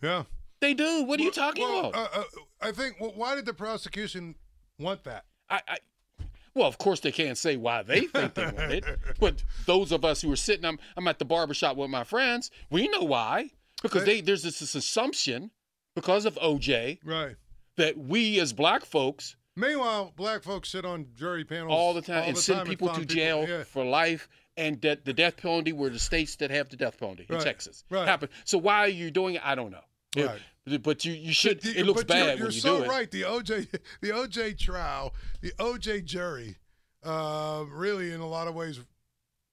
yeah. 0.03 0.25
They 0.61 0.75
do. 0.75 1.05
What 1.05 1.21
are 1.21 1.23
you 1.23 1.31
talking 1.31 1.63
well, 1.63 1.91
about? 1.91 1.95
Uh, 2.17 2.21
uh, 2.21 2.25
I 2.61 2.73
think. 2.73 2.97
Well, 3.01 3.13
why 3.15 3.37
did 3.37 3.47
the 3.47 3.55
prosecution 3.55 4.35
want 4.81 5.05
that? 5.05 5.25
I, 5.49 5.61
I 5.69 5.77
well, 6.55 6.67
of 6.67 6.79
course 6.79 6.99
they 6.99 7.13
can't 7.13 7.39
say 7.39 7.57
why 7.57 7.85
they 7.85 8.01
think 8.01 8.35
they 8.35 8.45
want 8.47 8.73
it, 8.73 8.85
but 9.21 9.45
those 9.67 9.93
of 9.93 10.05
us 10.05 10.21
who 10.21 10.33
are 10.33 10.37
sitting, 10.37 10.65
I'm, 10.65 10.81
I'm 10.97 11.07
at 11.07 11.21
the 11.21 11.25
barbershop 11.25 11.77
with 11.77 11.91
my 11.91 12.03
friends. 12.03 12.51
We 12.71 12.89
know 12.89 13.03
why 13.03 13.51
because 13.83 14.05
They- 14.05 14.15
they 14.17 14.21
there's 14.23 14.43
this, 14.43 14.59
this 14.59 14.75
assumption 14.75 15.53
because 15.95 16.25
of 16.27 16.35
OJ 16.37 16.99
Right. 17.05 17.37
that 17.77 17.97
we 17.97 18.41
as 18.41 18.53
black 18.53 18.85
folks 18.85 19.37
Meanwhile, 19.59 20.13
black 20.17 20.43
folks 20.43 20.69
sit 20.71 20.85
on 20.85 21.07
jury 21.17 21.45
panels 21.45 21.73
all 21.73 21.93
the 21.95 22.03
time 22.03 22.23
all 22.23 22.29
and 22.29 22.37
the 22.37 22.41
send 22.41 22.59
time 22.61 22.67
people 22.67 22.89
to 22.91 23.05
jail 23.05 23.45
yeah. 23.49 23.65
for 23.65 23.85
life, 23.85 24.29
and 24.57 24.81
that 24.83 25.05
the 25.05 25.13
death 25.13 25.37
penalty 25.37 25.73
were 25.73 25.91
the 25.91 25.99
states 25.99 26.37
that 26.37 26.51
have 26.51 26.69
the 26.69 26.77
death 26.77 26.99
penalty 26.99 27.27
in 27.29 27.35
Right, 27.35 27.45
Texas. 27.45 27.85
right. 27.91 28.07
Happen. 28.07 28.29
So 28.45 28.59
why 28.59 28.79
are 28.79 28.89
you 28.89 29.11
doing 29.11 29.35
it? 29.35 29.43
I 29.45 29.55
don't 29.55 29.71
know. 29.71 29.81
Right. 30.17 30.41
but- 30.65 30.83
But 30.83 31.05
you 31.05 31.13
you 31.13 31.33
should. 31.33 31.61
But 31.63 31.77
It 31.77 31.85
looks 31.87 32.05
but 32.05 32.15
you're- 32.17 32.27
bad 32.29 32.39
You're, 32.39 32.47
when 32.49 32.55
you 32.55 32.61
so 32.61 32.79
do 32.79 32.85
it. 32.85 32.89
right. 32.89 33.11
The 33.11 33.23
OJ, 33.23 33.69
the 34.01 34.11
OJ 34.11 34.59
trial, 34.59 35.15
the 35.41 35.53
OJ 35.59 36.05
jury, 36.05 36.57
uh, 37.03 37.65
really 37.69 38.13
in 38.13 38.21
a 38.21 38.29
lot 38.29 38.49
of 38.49 38.55
ways 38.55 38.81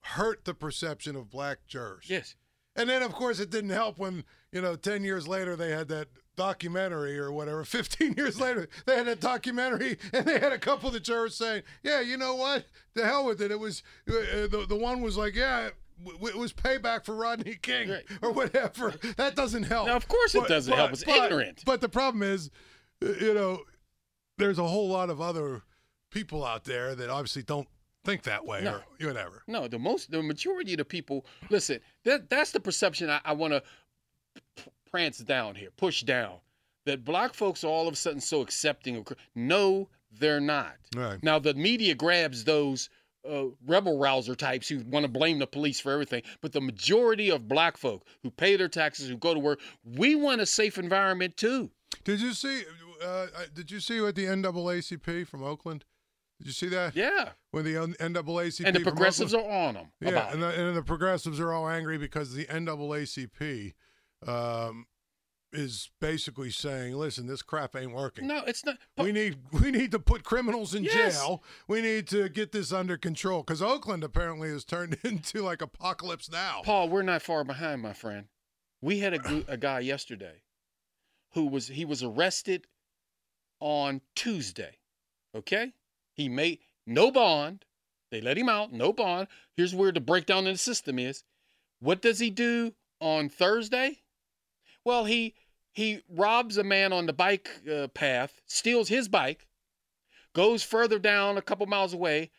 hurt 0.01 0.45
the 0.45 0.53
perception 0.53 1.15
of 1.15 1.29
black 1.29 1.65
jurors. 1.67 2.05
Yes. 2.07 2.35
And 2.75 2.89
then, 2.89 3.01
of 3.01 3.13
course, 3.13 3.39
it 3.39 3.49
didn't 3.49 3.69
help 3.71 3.97
when 3.97 4.23
you 4.51 4.61
know, 4.61 4.75
ten 4.75 5.03
years 5.03 5.27
later 5.27 5.55
they 5.55 5.71
had 5.71 5.87
that 5.87 6.07
documentary 6.35 7.17
or 7.17 7.31
whatever. 7.31 7.63
Fifteen 7.65 8.13
years 8.13 8.39
later 8.45 8.67
they 8.85 8.95
had 8.95 9.07
a 9.07 9.15
documentary, 9.15 9.97
and 10.13 10.25
they 10.25 10.39
had 10.39 10.51
a 10.51 10.57
couple 10.59 10.87
of 10.87 10.93
the 10.93 10.99
jurors 10.99 11.35
saying, 11.35 11.63
"Yeah, 11.83 12.01
you 12.01 12.17
know 12.17 12.35
what? 12.35 12.65
The 12.93 13.05
hell 13.05 13.25
with 13.25 13.41
it. 13.41 13.51
It 13.51 13.59
was 13.59 13.83
uh, 14.09 14.13
the 14.47 14.65
the 14.67 14.75
one 14.75 15.01
was 15.01 15.17
like, 15.17 15.35
yeah." 15.35 15.69
It 16.05 16.35
was 16.35 16.51
payback 16.51 17.05
for 17.05 17.15
Rodney 17.15 17.55
King 17.61 17.89
Right. 17.89 18.03
or 18.21 18.33
whatever. 18.33 18.93
That 19.15 19.37
doesn't 19.37 19.63
help. 19.63 19.87
Now, 19.87 19.95
of 19.95 20.09
course 20.09 20.35
it 20.35 20.45
doesn't 20.45 20.73
help. 20.73 20.91
It's 20.91 21.07
ignorant. 21.07 21.63
But 21.65 21.79
the 21.79 21.87
problem 21.87 22.21
is, 22.21 22.51
uh, 23.01 23.13
you 23.13 23.33
know, 23.33 23.61
there's 24.37 24.59
a 24.59 24.67
whole 24.67 24.89
lot 24.89 25.09
of 25.09 25.21
other 25.21 25.61
people 26.11 26.43
out 26.45 26.65
there 26.65 26.95
that 26.95 27.09
obviously 27.09 27.43
don't 27.43 27.69
think 28.03 28.23
that 28.23 28.45
way 28.45 28.61
No. 28.61 28.81
or 28.99 29.07
whatever. 29.07 29.43
No, 29.47 29.69
the 29.69 29.79
most, 29.79 30.11
the 30.11 30.21
majority 30.21 30.73
of 30.73 30.79
the 30.79 30.85
people. 30.85 31.25
Listen, 31.49 31.79
that 32.03 32.29
that's 32.29 32.51
the 32.51 32.59
perception 32.59 33.09
I, 33.09 33.21
I 33.23 33.31
want 33.31 33.53
to 33.53 33.63
prance 34.95 35.17
down 35.19 35.55
here, 35.55 35.69
push 35.75 36.03
down. 36.03 36.35
That 36.85 37.03
black 37.03 37.33
folks 37.33 37.63
are 37.63 37.67
all 37.67 37.87
of 37.87 37.93
a 37.93 37.97
sudden 37.97 38.21
so 38.21 38.41
accepting 38.41 38.95
of. 38.95 39.07
No, 39.35 39.89
they're 40.19 40.39
not. 40.39 40.75
Right. 40.95 41.21
Now 41.23 41.37
the 41.39 41.53
media 41.53 41.95
grabs 41.95 42.43
those 42.45 42.89
uh, 43.29 43.45
rebel 43.67 43.97
rouser 43.97 44.35
types 44.35 44.69
who 44.69 44.79
want 44.87 45.03
to 45.03 45.11
blame 45.11 45.39
the 45.39 45.47
police 45.47 45.79
for 45.79 45.91
everything, 45.91 46.21
but 46.41 46.51
the 46.53 46.61
majority 46.61 47.29
of 47.31 47.47
black 47.47 47.75
folk 47.75 48.05
who 48.23 48.29
pay 48.29 48.55
their 48.55 48.67
taxes, 48.69 49.09
who 49.09 49.17
go 49.17 49.33
to 49.33 49.39
work, 49.39 49.59
we 49.83 50.15
want 50.15 50.39
a 50.41 50.45
safe 50.45 50.77
environment 50.77 51.35
too. 51.35 51.71
Did 52.03 52.21
you 52.21 52.33
see? 52.33 52.63
Uh, 53.03 53.25
did 53.53 53.69
you 53.71 53.79
see 53.81 53.99
what 53.99 54.15
the 54.15 54.25
NAACP 54.25 55.27
from 55.27 55.43
Oakland? 55.43 55.83
Did 56.39 56.47
you 56.47 56.53
see 56.53 56.67
that? 56.69 56.95
Yeah, 56.95 57.29
When 57.51 57.63
the 57.65 57.73
NAACP 57.73 58.63
and 58.65 58.75
the 58.75 58.79
progressives 58.81 59.33
Oakland- 59.33 59.51
are 59.53 59.67
on 59.67 59.73
them. 59.73 59.87
yeah, 60.01 60.31
and 60.31 60.41
the, 60.43 60.47
and 60.49 60.77
the 60.77 60.83
progressives 60.83 61.39
are 61.39 61.51
all 61.51 61.67
angry 61.67 61.97
because 61.97 62.33
the 62.33 62.45
NAACP 62.45 63.73
um, 64.27 64.85
is 65.53 65.89
basically 66.01 66.49
saying, 66.51 66.95
"Listen, 66.95 67.27
this 67.27 67.41
crap 67.41 67.75
ain't 67.75 67.93
working. 67.93 68.27
No, 68.27 68.43
it's 68.45 68.65
not. 68.65 68.77
We 68.97 69.11
need 69.11 69.37
we 69.51 69.71
need 69.71 69.91
to 69.91 69.99
put 69.99 70.23
criminals 70.23 70.75
in 70.75 70.83
Yes. 70.83 71.17
jail. 71.19 71.43
We 71.67 71.81
need 71.81 72.07
to 72.09 72.27
get 72.29 72.51
this 72.51 72.71
under 72.73 72.97
control 72.97 73.41
because 73.41 73.61
Oakland 73.61 74.03
apparently 74.03 74.49
has 74.49 74.65
turned 74.65 74.97
into 75.03 75.41
like 75.41 75.61
apocalypse 75.61 76.29
now. 76.29 76.61
Paul, 76.63 76.89
we're 76.89 77.01
not 77.03 77.21
far 77.21 77.43
behind, 77.43 77.81
my 77.81 77.93
friend. 77.93 78.25
We 78.81 78.99
had 78.99 79.13
a, 79.13 79.45
a 79.47 79.57
guy 79.57 79.79
yesterday 79.79 80.41
who 81.33 81.47
was 81.47 81.67
he 81.67 81.85
was 81.85 82.03
arrested 82.03 82.67
on 83.59 84.01
Tuesday. 84.15 84.77
Okay, 85.35 85.73
he 86.13 86.29
made 86.29 86.59
no 86.85 87.11
bond. 87.11 87.65
They 88.11 88.21
let 88.21 88.37
him 88.37 88.47
out, 88.49 88.71
no 88.71 88.93
bond. 88.93 89.27
Here's 89.57 89.73
where 89.75 89.91
the 89.91 89.99
breakdown 89.99 90.45
in 90.47 90.53
the 90.53 90.57
system 90.57 90.99
is. 90.99 91.23
What 91.79 92.01
does 92.01 92.19
he 92.19 92.29
do 92.29 92.73
on 93.01 93.27
Thursday? 93.29 93.99
Well, 94.85 95.05
he 95.05 95.33
he 95.73 96.03
robs 96.07 96.57
a 96.57 96.63
man 96.63 96.93
on 96.93 97.07
the 97.07 97.13
bike 97.13 97.49
uh, 97.69 97.87
path, 97.89 98.39
steals 98.45 98.87
his 98.87 99.09
bike, 99.09 99.47
goes 100.33 100.63
further 100.63 100.99
down 100.99 101.37
a 101.37 101.41
couple 101.41 101.65
miles 101.65 101.93
away, 101.93 102.31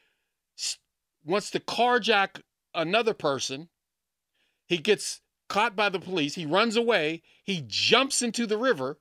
wants 1.25 1.51
to 1.51 1.61
carjack 1.61 2.41
another 2.75 3.13
person. 3.13 3.69
He 4.67 4.79
gets 4.79 5.21
caught 5.49 5.77
by 5.77 5.89
the 5.91 6.01
police. 6.01 6.35
He 6.35 6.47
runs 6.47 6.77
away. 6.77 7.23
He 7.45 7.63
jumps 7.67 8.23
into 8.23 8.47
the 8.47 8.57
river. 8.57 8.99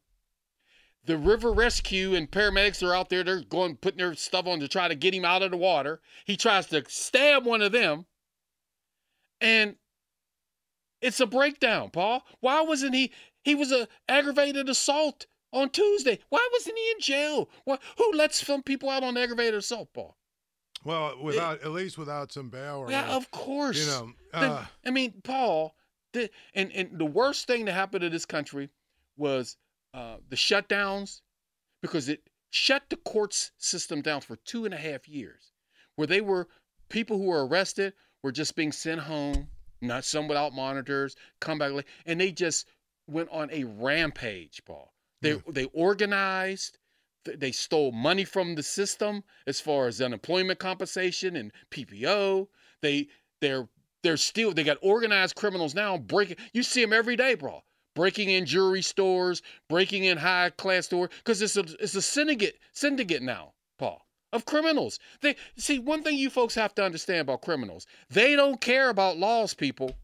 The 1.06 1.18
river 1.18 1.54
rescue 1.54 2.16
and 2.16 2.30
paramedics 2.30 2.86
are 2.86 2.96
out 2.96 3.10
there. 3.10 3.24
They're 3.24 3.42
going, 3.42 3.78
putting 3.78 4.00
their 4.00 4.16
stuff 4.16 4.48
on 4.48 4.60
to 4.60 4.68
try 4.68 4.88
to 4.88 4.96
get 4.96 5.14
him 5.14 5.26
out 5.26 5.44
of 5.44 5.52
the 5.52 5.58
water. 5.58 6.02
He 6.26 6.36
tries 6.36 6.66
to 6.68 6.84
stab 6.88 7.46
one 7.46 7.62
of 7.62 7.72
them. 7.72 8.06
And 9.40 9.76
it's 11.02 11.20
a 11.20 11.28
breakdown, 11.28 11.92
Paul. 11.92 12.24
Why 12.40 12.62
wasn't 12.62 12.96
he? 12.96 13.12
He 13.46 13.56
was 13.56 13.72
a 13.72 13.88
aggravated 14.10 14.68
assault 14.68 15.28
on 15.54 15.70
Tuesday. 15.70 16.20
Why 16.30 16.46
wasn't 16.52 16.78
he 16.78 16.92
in 16.92 17.00
jail? 17.00 17.50
Why, 17.64 17.78
who 17.98 18.12
lets 18.14 18.46
some 18.46 18.64
people 18.64 18.90
out 18.90 19.04
on 19.04 19.16
aggravated 19.16 19.54
assault, 19.56 19.90
Paul? 19.94 20.18
Well, 20.84 21.18
without 21.22 21.62
at 21.64 21.72
least 21.72 21.98
without 21.98 22.32
some 22.32 22.50
bail 22.50 22.78
or 22.80 22.92
Yeah, 22.92 23.16
of 23.16 23.32
course. 23.32 23.78
you 23.80 23.86
know. 23.86 24.14
The- 24.34 24.38
Uh, 24.40 24.66
I 24.86 24.90
mean, 24.92 25.22
Paul, 25.24 25.76
the, 26.14 26.30
and 26.54 26.72
and 26.74 27.00
the 27.00 27.06
worst 27.06 27.48
thing 27.48 27.66
that 27.66 27.74
happened 27.74 28.02
to 28.02 28.10
this 28.10 28.26
country 28.26 28.70
was 29.16 29.58
uh, 29.94 30.18
the 30.30 30.36
shutdowns, 30.36 31.22
because 31.82 32.10
it 32.10 32.28
shut 32.50 32.84
the 32.90 32.98
courts 32.98 33.52
system 33.58 34.02
down 34.02 34.22
for 34.22 34.36
two 34.38 34.66
and 34.66 34.74
a 34.74 34.78
half 34.78 35.08
years, 35.08 35.52
where 35.96 36.08
they 36.08 36.22
were 36.22 36.48
people 36.90 37.18
who 37.18 37.26
were 37.26 37.46
arrested 37.48 37.94
were 38.22 38.32
just 38.32 38.56
being 38.56 38.72
sent 38.72 39.02
home, 39.02 39.48
not 39.82 40.04
some 40.04 40.28
without 40.28 40.54
monitors, 40.54 41.16
come 41.40 41.58
back 41.60 41.72
late, 41.72 41.86
and 42.06 42.20
they 42.20 42.32
just 42.32 42.68
went 43.08 43.30
on 43.32 43.50
a 43.52 43.64
rampage, 43.64 44.62
Paul. 44.66 44.94
They 45.22 45.32
Yeah. 45.34 45.42
they 45.48 45.66
organized. 45.66 46.78
They 47.24 47.52
stole 47.52 47.92
money 47.92 48.24
from 48.24 48.54
the 48.56 48.62
system 48.64 49.24
as 49.48 49.60
far 49.60 49.88
as 49.88 50.00
unemployment 50.00 50.60
compensation 50.60 51.36
and 51.36 51.52
PPO. 51.72 52.50
They 52.82 53.08
they're 53.42 53.68
they're 54.04 54.18
still 54.18 54.54
they 54.54 54.64
got 54.64 54.78
organized 54.82 55.36
criminals 55.36 55.74
now 55.74 55.98
breaking. 55.98 56.38
You 56.54 56.62
see 56.64 56.82
them 56.82 56.94
every 56.94 57.16
day, 57.16 57.34
bro. 57.36 57.64
Breaking 57.96 58.30
in 58.30 58.46
jewelry 58.46 58.82
stores, 58.82 59.42
breaking 59.70 60.04
in 60.04 60.18
high 60.18 60.50
class 60.52 60.86
stores, 60.86 61.10
because 61.18 61.42
it's 61.42 61.56
a 61.58 61.66
it's 61.80 61.96
a 61.96 62.02
syndicate 62.02 62.60
syndicate 62.74 63.24
now, 63.24 63.54
Paul, 63.80 64.06
of 64.34 64.46
criminals. 64.46 65.00
They 65.22 65.36
see 65.58 65.80
one 65.80 66.04
thing 66.04 66.18
you 66.18 66.30
folks 66.30 66.54
have 66.56 66.76
to 66.76 66.84
understand 66.84 67.22
about 67.22 67.42
criminals. 67.42 67.88
They 68.10 68.36
don't 68.36 68.60
care 68.62 68.90
about 68.90 69.18
laws, 69.18 69.54
people. 69.54 69.96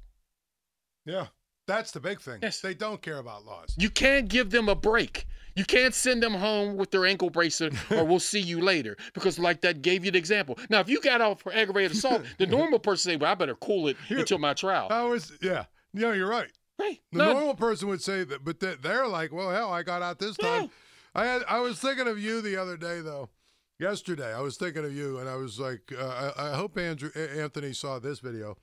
yeah, 1.05 1.27
that's 1.75 1.91
the 1.91 1.99
big 1.99 2.19
thing. 2.21 2.39
Yes. 2.41 2.59
They 2.61 2.73
don't 2.73 3.01
care 3.01 3.17
about 3.17 3.45
laws. 3.45 3.75
You 3.77 3.89
can't 3.89 4.27
give 4.27 4.49
them 4.51 4.69
a 4.69 4.75
break. 4.75 5.25
You 5.55 5.65
can't 5.65 5.93
send 5.93 6.23
them 6.23 6.33
home 6.33 6.77
with 6.77 6.91
their 6.91 7.05
ankle 7.05 7.29
bracelet 7.29 7.73
or 7.91 8.05
we'll 8.05 8.19
see 8.19 8.39
you 8.39 8.61
later. 8.61 8.95
Because 9.13 9.37
like 9.37 9.61
that 9.61 9.81
gave 9.81 10.05
you 10.05 10.11
the 10.11 10.17
example. 10.17 10.57
Now, 10.69 10.79
if 10.79 10.87
you 10.89 11.01
got 11.01 11.19
out 11.21 11.39
for 11.41 11.53
aggravated 11.53 11.91
assault, 11.91 12.21
the 12.37 12.45
normal 12.47 12.79
person 12.79 13.11
say, 13.11 13.15
Well, 13.17 13.31
I 13.31 13.35
better 13.35 13.55
cool 13.55 13.87
it 13.87 13.97
until 14.09 14.37
my 14.37 14.53
trial. 14.53 14.87
I 14.89 15.03
was 15.03 15.31
yeah. 15.41 15.65
Yeah, 15.93 16.13
you're 16.13 16.29
right. 16.29 16.49
Right. 16.79 16.99
The 17.11 17.17
No, 17.19 17.33
normal 17.33 17.55
person 17.55 17.89
would 17.89 18.01
say 18.01 18.23
that, 18.23 18.43
but 18.45 18.59
they- 18.59 18.75
they're 18.75 19.07
like, 19.07 19.31
well, 19.33 19.49
hell, 19.51 19.71
I 19.71 19.83
got 19.83 20.01
out 20.01 20.19
this 20.19 20.37
time. 20.37 20.69
I 21.13 21.25
had, 21.25 21.43
I 21.47 21.59
was 21.59 21.77
thinking 21.79 22.07
of 22.07 22.17
you 22.17 22.41
the 22.41 22.55
other 22.55 22.77
day, 22.77 23.01
though. 23.01 23.29
yesterday. 23.77 24.33
I 24.33 24.39
was 24.39 24.55
thinking 24.57 24.85
of 24.85 24.93
you, 24.95 25.19
and 25.19 25.27
I 25.27 25.35
was 25.35 25.59
like, 25.59 25.91
uh, 25.97 26.31
I, 26.37 26.51
I 26.51 26.55
hope 26.55 26.77
Andrew 26.77 27.09
Anthony 27.13 27.73
saw 27.73 27.99
this 27.99 28.19
video. 28.19 28.57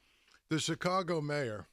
The 0.49 0.59
Chicago 0.59 1.21
mayor. 1.21 1.67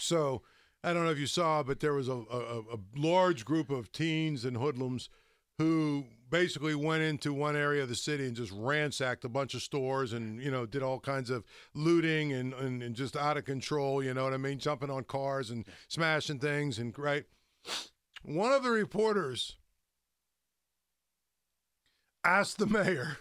So 0.00 0.42
I 0.82 0.92
don't 0.92 1.04
know 1.04 1.10
if 1.10 1.18
you 1.18 1.26
saw, 1.26 1.62
but 1.62 1.80
there 1.80 1.94
was 1.94 2.08
a, 2.08 2.12
a, 2.12 2.60
a 2.60 2.78
large 2.94 3.44
group 3.44 3.70
of 3.70 3.90
teens 3.92 4.44
and 4.44 4.56
hoodlums 4.56 5.08
who 5.58 6.04
basically 6.30 6.74
went 6.74 7.02
into 7.02 7.32
one 7.32 7.56
area 7.56 7.82
of 7.82 7.88
the 7.88 7.94
city 7.94 8.26
and 8.26 8.36
just 8.36 8.52
ransacked 8.52 9.24
a 9.24 9.28
bunch 9.28 9.54
of 9.54 9.62
stores 9.62 10.12
and 10.12 10.42
you 10.42 10.50
know 10.50 10.66
did 10.66 10.82
all 10.82 10.98
kinds 10.98 11.30
of 11.30 11.44
looting 11.74 12.32
and, 12.32 12.52
and, 12.54 12.82
and 12.82 12.94
just 12.96 13.16
out 13.16 13.36
of 13.36 13.44
control 13.44 14.02
you 14.02 14.12
know 14.12 14.24
what 14.24 14.34
i 14.34 14.36
mean? 14.36 14.58
Jumping 14.58 14.90
on 14.90 15.04
cars 15.04 15.50
and 15.50 15.64
smashing 15.88 16.38
things 16.38 16.78
and 16.78 16.96
right? 16.98 17.24
One 18.22 18.52
of 18.52 18.62
the 18.62 18.70
reporters 18.70 19.56
asked 22.24 22.58
the 22.58 22.66
mayor 22.66 23.18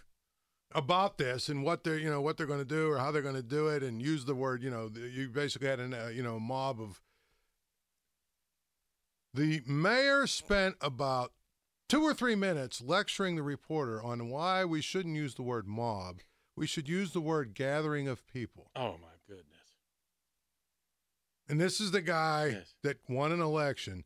about 0.76 1.18
this 1.18 1.48
and 1.50 1.64
what 1.64 1.84
they're 1.84 1.98
you 1.98 2.10
know 2.10 2.20
what 2.22 2.36
they're 2.38 2.46
going 2.46 2.60
to 2.60 2.66
do 2.66 2.92
or 2.92 2.98
how 2.98 3.10
they're 3.12 3.22
going 3.22 3.34
to 3.34 3.42
do 3.42 3.68
it 3.70 3.82
and 3.82 4.02
use 4.02 4.26
the 4.26 4.36
word 4.36 4.62
you 4.62 4.70
know 4.70 4.92
you 4.94 5.30
basically 5.30 5.68
had 5.70 5.80
a 5.80 6.06
uh, 6.06 6.10
you 6.10 6.22
know 6.22 6.38
mob 6.40 6.82
of 6.82 7.02
the 9.34 9.62
mayor 9.66 10.28
spent 10.28 10.76
about 10.82 11.32
two 11.90 12.04
or 12.04 12.14
three 12.14 12.36
minutes 12.36 12.82
lecturing 12.82 13.36
the 13.36 13.44
reporter 13.44 14.02
on 14.04 14.30
why 14.30 14.64
we 14.66 14.82
shouldn't 14.82 15.16
use 15.16 15.36
the 15.36 15.44
word 15.44 15.68
mob. 15.68 16.20
We 16.56 16.68
should 16.68 16.88
use 16.88 17.12
the 17.12 17.20
word 17.22 17.54
gathering 17.54 18.08
of 18.08 18.26
people. 18.28 18.72
Oh 18.76 18.94
my 19.02 19.16
goodness. 19.28 19.46
And 21.50 21.60
this 21.60 21.80
is 21.82 21.92
the 21.92 22.02
guy 22.02 22.48
Yes. 22.54 22.74
that 22.84 22.98
won 23.10 23.32
an 23.34 23.42
election. 23.42 24.06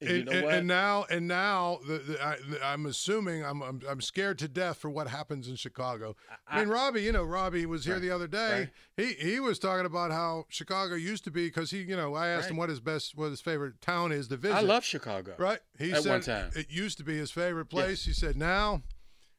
And, 0.00 0.10
And, 0.10 0.18
you 0.18 0.24
know 0.26 0.46
and- 0.48 0.56
and 0.58 0.66
now, 0.68 1.06
and 1.10 1.26
now, 1.26 1.80
the, 1.86 1.98
the, 1.98 2.24
I, 2.24 2.36
I'm 2.72 2.86
assuming 2.86 3.44
I'm, 3.44 3.60
I'm 3.62 3.80
I'm 3.88 4.00
scared 4.00 4.38
to 4.38 4.46
death 4.48 4.76
for 4.76 4.88
what 4.90 5.08
happens 5.08 5.48
in 5.48 5.56
Chicago. 5.56 6.14
I, 6.46 6.60
mean, 6.60 6.68
Robbie, 6.68 7.02
you 7.02 7.10
know, 7.10 7.24
Robbie 7.24 7.66
was 7.66 7.84
here 7.84 7.94
Right, 7.94 8.02
the 8.02 8.10
other 8.12 8.28
day. 8.28 8.70
He 8.96 9.14
he 9.14 9.40
was 9.40 9.58
talking 9.58 9.86
about 9.86 10.12
how 10.12 10.44
Chicago 10.50 10.94
used 10.94 11.24
to 11.24 11.32
be 11.32 11.46
because 11.48 11.72
he, 11.72 11.78
you 11.82 11.96
know, 11.96 12.14
I 12.14 12.28
asked 12.28 12.48
him 12.48 12.56
what 12.56 12.68
his 12.68 12.78
best, 12.78 13.16
what 13.16 13.30
his 13.30 13.40
favorite 13.40 13.80
town 13.80 14.12
is 14.12 14.28
to 14.28 14.36
visit. 14.36 14.56
I 14.56 14.60
love 14.60 14.84
Chicago. 14.84 15.34
Right. 15.36 15.58
He 15.78 15.90
At 15.92 16.04
said 16.04 16.10
one 16.10 16.20
time. 16.20 16.50
it 16.54 16.70
used 16.70 16.98
to 16.98 17.04
be 17.04 17.16
his 17.16 17.32
favorite 17.32 17.66
place. 17.66 18.04
He 18.04 18.12
said 18.12 18.36
now 18.36 18.82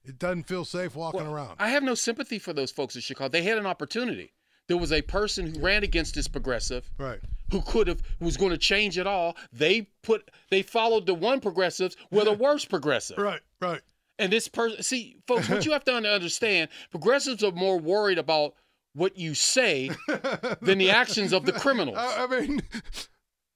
it 0.03 0.19
doesn't 0.19 0.43
feel 0.43 0.65
safe 0.65 0.93
walking 0.93 1.21
Well, 1.23 1.33
around. 1.33 1.55
I 1.59 1.69
have 1.69 1.83
no 1.83 1.95
sympathy 1.95 2.37
for 2.39 2.51
those 2.51 2.71
folks 2.71 2.95
in 2.95 3.01
Chicago. 3.01 3.29
They 3.29 3.43
had 3.43 3.57
an 3.57 3.65
opportunity. 3.65 4.33
There 4.67 4.77
was 4.77 4.91
a 4.91 5.01
person 5.01 5.53
who 5.55 5.59
ran 5.61 5.83
against 5.83 6.15
this 6.15 6.27
progressive 6.27 6.89
right. 6.97 7.19
Who 7.51 7.61
could 7.61 7.87
have 7.87 8.01
who 8.19 8.25
was 8.25 8.37
going 8.37 8.51
to 8.51 8.57
change 8.57 8.97
it 8.97 9.07
all. 9.07 9.35
They 9.51 9.89
put 10.03 10.29
they 10.49 10.61
followed 10.61 11.05
the 11.05 11.13
one 11.13 11.39
progressives 11.39 11.95
were 12.11 12.23
the 12.23 12.33
worst 12.45 12.69
progressive. 12.69 13.17
Right. 13.17 13.41
Right. 13.61 13.81
And 14.17 14.33
this 14.33 14.47
person, 14.49 14.83
see, 14.83 15.15
folks, 15.27 15.47
what 15.49 15.65
you 15.65 15.71
have 15.71 15.85
to 15.85 15.93
understand, 16.13 16.69
progressives 16.91 17.43
are 17.43 17.51
more 17.53 17.79
worried 17.79 18.17
about 18.17 18.53
what 18.93 19.17
you 19.17 19.33
say 19.33 19.89
than 20.61 20.77
the 20.77 20.89
actions 20.91 21.31
of 21.31 21.45
the 21.45 21.53
criminals. 21.53 21.97
I, 21.97 22.25
I 22.25 22.27
mean, 22.41 22.61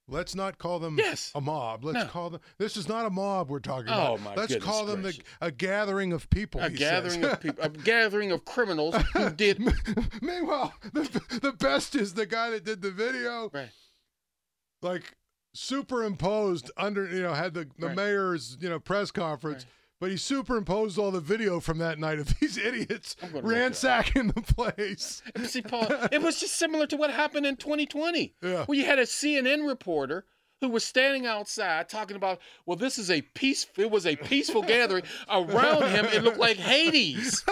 let's 0.08 0.34
not 0.34 0.56
call 0.58 0.78
them 0.78 0.96
Yes. 0.96 1.32
a 1.34 1.40
mob. 1.40 1.84
Let's 1.84 1.98
No. 1.98 2.06
call 2.06 2.30
them. 2.30 2.40
This 2.58 2.76
is 2.78 2.88
not 2.88 3.04
a 3.04 3.10
mob 3.10 3.50
we're 3.50 3.58
talking 3.58 3.88
Oh, 3.92 4.14
about. 4.14 4.20
my 4.22 4.34
let's 4.36 4.56
call 4.56 4.86
them 4.86 5.02
the, 5.02 5.18
a 5.42 5.50
gathering 5.50 6.12
of 6.14 6.30
people. 6.30 6.60
a 6.62 6.68
he 6.70 6.76
gathering 6.76 7.22
says. 7.22 7.32
of 7.34 7.40
people, 7.40 7.62
a 7.64 7.68
gathering 7.68 8.32
of 8.32 8.44
criminals 8.46 8.94
who 9.12 9.30
did 9.30 9.60
Meanwhile, 10.22 10.72
the, 10.92 11.38
the 11.42 11.52
best 11.52 11.94
is 11.94 12.14
the 12.14 12.26
guy 12.26 12.50
that 12.50 12.64
did 12.64 12.80
the 12.80 12.90
video. 12.90 13.50
right. 13.52 13.68
Like 14.84 15.16
superimposed 15.54 16.70
under 16.76 17.06
you 17.08 17.22
know 17.22 17.32
had 17.34 17.54
the, 17.54 17.68
the 17.78 17.86
Right. 17.88 17.96
mayor's 17.96 18.56
you 18.60 18.68
know 18.68 18.78
press 18.78 19.10
conference 19.10 19.64
Right. 19.64 19.72
but 20.00 20.10
he 20.10 20.16
superimposed 20.16 20.98
all 20.98 21.10
the 21.10 21.20
video 21.20 21.58
from 21.60 21.78
that 21.78 21.98
night 21.98 22.18
of 22.18 22.28
these 22.40 22.58
idiots 22.58 23.16
I'm 23.22 23.28
gonna 23.32 23.36
look 23.36 23.44
it 23.44 23.56
up. 23.56 23.60
ransacking 23.62 24.28
the 24.28 24.42
place 24.42 25.22
See, 25.44 25.62
Paul, 25.62 25.86
it 26.12 26.20
was 26.22 26.38
just 26.40 26.56
similar 26.56 26.86
to 26.88 26.96
what 26.96 27.10
happened 27.10 27.46
in 27.46 27.56
2020, 27.56 28.34
Yeah. 28.42 28.64
where 28.66 28.78
you 28.78 28.84
had 28.84 28.98
a 28.98 29.06
CNN 29.06 29.66
reporter 29.66 30.26
who 30.60 30.68
was 30.68 30.84
standing 30.84 31.26
outside 31.26 31.88
talking 31.90 32.16
about, 32.16 32.38
well, 32.64 32.76
this 32.76 32.96
is 32.98 33.10
a 33.10 33.20
peace. 33.20 33.66
It 33.76 33.90
was 33.90 34.06
a 34.06 34.16
peaceful 34.16 34.62
gathering. 34.74 35.02
Around 35.28 35.90
him, 35.90 36.06
it 36.06 36.22
looked 36.24 36.38
like 36.38 36.56
Hades. 36.56 37.44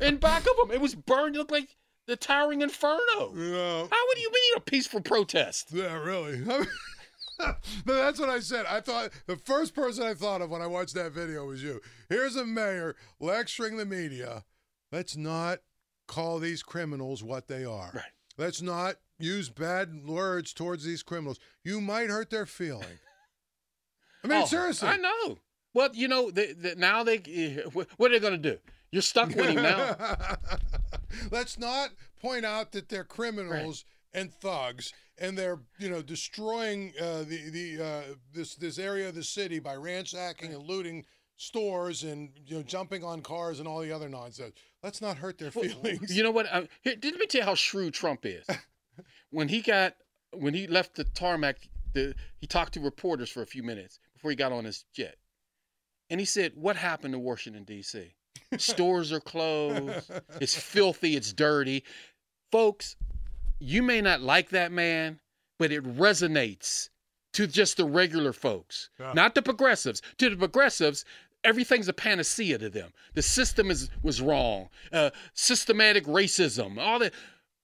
In 0.00 0.16
back 0.16 0.42
of 0.50 0.58
him, 0.68 0.74
it 0.74 0.80
was 0.80 0.96
burned. 0.96 1.36
It 1.36 1.38
looked 1.38 1.52
like 1.52 1.76
the 2.08 2.16
towering 2.16 2.62
inferno. 2.62 3.32
yeah, 3.36 3.86
How 3.88 4.06
would 4.08 4.18
you 4.18 4.30
mean 4.32 4.52
a 4.56 4.60
peaceful 4.60 5.00
protest? 5.00 5.68
yeah 5.72 5.94
really 5.94 6.42
but 7.38 7.60
that's 7.86 8.18
what 8.18 8.28
i 8.28 8.40
said 8.40 8.66
i 8.66 8.80
thought 8.80 9.10
the 9.26 9.36
first 9.36 9.72
person 9.74 10.02
i 10.04 10.12
thought 10.14 10.42
of 10.42 10.50
when 10.50 10.60
i 10.60 10.66
watched 10.66 10.94
that 10.94 11.12
video 11.12 11.46
was 11.46 11.62
you 11.62 11.80
here's 12.08 12.34
a 12.34 12.44
mayor 12.44 12.96
lecturing 13.20 13.76
the 13.76 13.84
media 13.86 14.42
let's 14.90 15.16
not 15.16 15.60
call 16.08 16.40
these 16.40 16.64
criminals 16.64 17.22
what 17.22 17.46
they 17.46 17.64
are 17.64 17.92
Right. 17.94 18.02
let's 18.36 18.60
not 18.60 18.96
use 19.20 19.50
bad 19.50 20.04
words 20.06 20.52
towards 20.52 20.82
these 20.84 21.04
criminals 21.04 21.38
you 21.62 21.80
might 21.80 22.08
hurt 22.10 22.30
their 22.30 22.46
feeling 22.46 22.98
i 24.24 24.26
mean 24.26 24.42
Oh, 24.42 24.46
seriously 24.46 24.88
I 24.88 24.96
know. 24.96 25.38
Well, 25.74 25.90
you 25.92 26.08
know, 26.08 26.30
they, 26.30 26.54
they, 26.54 26.74
now 26.74 27.04
they, 27.04 27.18
what 27.72 28.10
are 28.10 28.14
they 28.14 28.18
going 28.18 28.40
to 28.42 28.50
do? 28.52 28.58
You're 28.90 29.02
stuck 29.02 29.28
with 29.28 29.46
him 29.50 29.62
now. 29.62 29.96
Let's 31.30 31.58
not 31.58 31.90
point 32.20 32.44
out 32.44 32.72
that 32.72 32.88
they're 32.88 33.04
criminals 33.04 33.84
and 34.12 34.32
thugs, 34.32 34.92
and 35.18 35.36
they're 35.36 35.60
you 35.78 35.90
know 35.90 36.02
destroying 36.02 36.92
uh, 37.00 37.24
the 37.24 37.50
the 37.50 37.84
uh, 37.84 38.14
this 38.32 38.54
this 38.54 38.78
area 38.78 39.08
of 39.08 39.14
the 39.14 39.24
city 39.24 39.58
by 39.58 39.74
ransacking 39.74 40.52
and 40.52 40.62
looting 40.62 41.04
stores 41.36 42.02
and 42.02 42.30
you 42.46 42.56
know 42.56 42.62
jumping 42.62 43.04
on 43.04 43.22
cars 43.22 43.58
and 43.58 43.68
all 43.68 43.80
the 43.80 43.92
other 43.92 44.08
nonsense. 44.08 44.54
Let's 44.82 45.00
not 45.00 45.16
hurt 45.16 45.38
their 45.38 45.50
feelings. 45.50 46.14
You 46.16 46.22
know 46.22 46.30
what? 46.30 46.46
Here, 46.82 46.94
let 47.02 47.02
me 47.02 47.26
tell 47.26 47.40
you 47.40 47.44
how 47.44 47.54
shrewd 47.54 47.94
Trump 47.94 48.24
is. 48.24 48.46
when 49.30 49.48
he 49.48 49.62
got, 49.62 49.94
when 50.32 50.54
he 50.54 50.66
left 50.66 50.96
the 50.96 51.04
tarmac, 51.04 51.56
the, 51.94 52.14
he 52.38 52.46
talked 52.46 52.74
to 52.74 52.80
reporters 52.80 53.30
for 53.30 53.42
a 53.42 53.46
few 53.46 53.62
minutes 53.62 53.98
before 54.14 54.30
he 54.30 54.36
got 54.36 54.52
on 54.52 54.64
his 54.64 54.84
jet, 54.92 55.16
and 56.10 56.20
he 56.20 56.26
said, 56.26 56.52
"What 56.54 56.76
happened 56.76 57.14
to 57.14 57.18
Washington 57.18 57.64
D.C.? 57.64 58.14
Stores 58.56 59.12
are 59.12 59.20
closed. 59.20 60.10
It's 60.40 60.54
filthy. 60.54 61.16
It's 61.16 61.32
dirty, 61.32 61.84
folks. 62.50 62.96
You 63.58 63.82
may 63.82 64.00
not 64.00 64.20
like 64.20 64.50
that 64.50 64.72
man, 64.72 65.20
but 65.58 65.70
it 65.72 65.82
resonates 65.84 66.88
to 67.34 67.46
just 67.46 67.76
the 67.76 67.84
regular 67.84 68.32
folks, 68.32 68.88
Yeah. 68.98 69.12
not 69.12 69.34
the 69.34 69.42
progressives. 69.42 70.00
To 70.18 70.30
the 70.30 70.36
progressives, 70.36 71.04
everything's 71.44 71.88
a 71.88 71.92
panacea 71.92 72.58
to 72.58 72.70
them. 72.70 72.92
The 73.14 73.22
system 73.22 73.70
is 73.70 73.90
was 74.02 74.20
wrong, 74.22 74.70
uh, 74.92 75.10
systematic 75.34 76.04
racism, 76.04 76.78
all 76.78 76.98
that. 77.00 77.12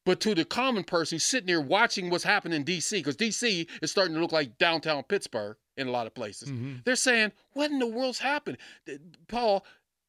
But 0.04 0.20
to 0.20 0.34
the 0.34 0.44
common 0.44 0.84
person 0.84 1.16
who's 1.16 1.24
sitting 1.24 1.46
there 1.46 1.62
watching 1.62 2.10
what's 2.10 2.24
happening 2.24 2.56
in 2.56 2.64
D.C., 2.64 2.98
because 2.98 3.16
D.C. 3.16 3.66
is 3.80 3.90
starting 3.90 4.14
to 4.14 4.20
look 4.20 4.32
like 4.32 4.58
downtown 4.58 5.02
Pittsburgh 5.04 5.56
in 5.78 5.88
a 5.88 5.90
lot 5.90 6.06
of 6.06 6.14
places, 6.14 6.50
Mhm. 6.50 6.84
they're 6.84 6.94
saying, 6.94 7.32
"What 7.54 7.70
in 7.70 7.78
the 7.78 7.86
world's 7.86 8.18
happened?" 8.18 8.58
Paul, 9.28 9.64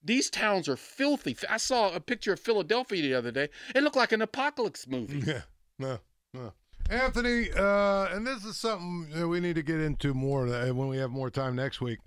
these 0.06 0.30
towns 0.30 0.70
are 0.70 0.78
filthy. 0.78 1.36
I 1.50 1.58
saw 1.58 1.94
a 1.94 2.00
picture 2.00 2.34
of 2.34 2.40
Philadelphia 2.40 3.02
the 3.02 3.14
other 3.16 3.32
day. 3.32 3.50
It 3.74 3.84
looked 3.84 3.96
like 3.96 4.12
an 4.12 4.22
apocalypse 4.22 4.88
movie. 4.88 5.24
Yeah, 5.26 5.42
no, 5.80 6.00
no. 6.34 6.54
Anthony, 6.90 7.50
uh, 7.52 8.08
and 8.12 8.26
this 8.26 8.46
is 8.46 8.58
something 8.58 9.10
that 9.12 9.28
we 9.28 9.40
need 9.40 9.56
to 9.56 9.64
get 9.64 9.82
into 9.82 10.14
more 10.14 10.48
uh, 10.48 10.72
when 10.72 10.88
we 10.88 10.98
have 10.98 11.10
more 11.10 11.32
time 11.32 11.56
next 11.56 11.82
week. 11.82 11.98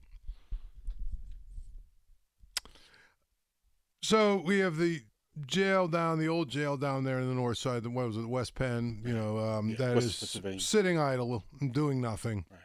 So 4.00 4.40
we 4.46 4.60
have 4.60 4.76
the 4.76 5.02
jail 5.46 5.88
down, 5.88 6.20
the 6.20 6.28
old 6.28 6.48
jail 6.48 6.76
down 6.76 7.02
there 7.02 7.18
in 7.18 7.28
the 7.28 7.34
north 7.34 7.58
side. 7.58 7.82
The 7.82 7.90
what 7.90 8.06
was 8.06 8.16
it, 8.16 8.28
West 8.28 8.54
Penn? 8.54 9.02
You 9.04 9.14
know, 9.14 9.38
um, 9.38 9.70
Yeah, 9.70 9.76
that 9.78 9.94
West 9.96 10.36
is 10.44 10.64
sitting 10.64 10.98
idle, 10.98 11.42
doing 11.72 12.00
nothing. 12.00 12.44
Right. 12.48 12.60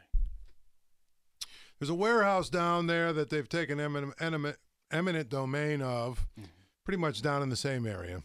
There's 1.80 1.90
a 1.90 1.94
warehouse 1.94 2.48
down 2.48 2.86
there 2.86 3.12
that 3.12 3.30
they've 3.30 3.48
taken 3.48 3.80
eminent, 3.80 4.14
eminent, 4.20 4.56
eminent 4.90 5.28
domain 5.28 5.82
of, 5.82 6.26
Mm-hmm. 6.38 6.48
pretty 6.84 6.98
much 6.98 7.22
down 7.22 7.42
in 7.42 7.48
the 7.48 7.56
same 7.56 7.86
area. 7.86 8.22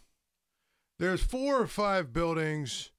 There's 0.97 1.21
four 1.21 1.61
or 1.61 1.67
five 1.67 2.11
buildings 2.11 2.91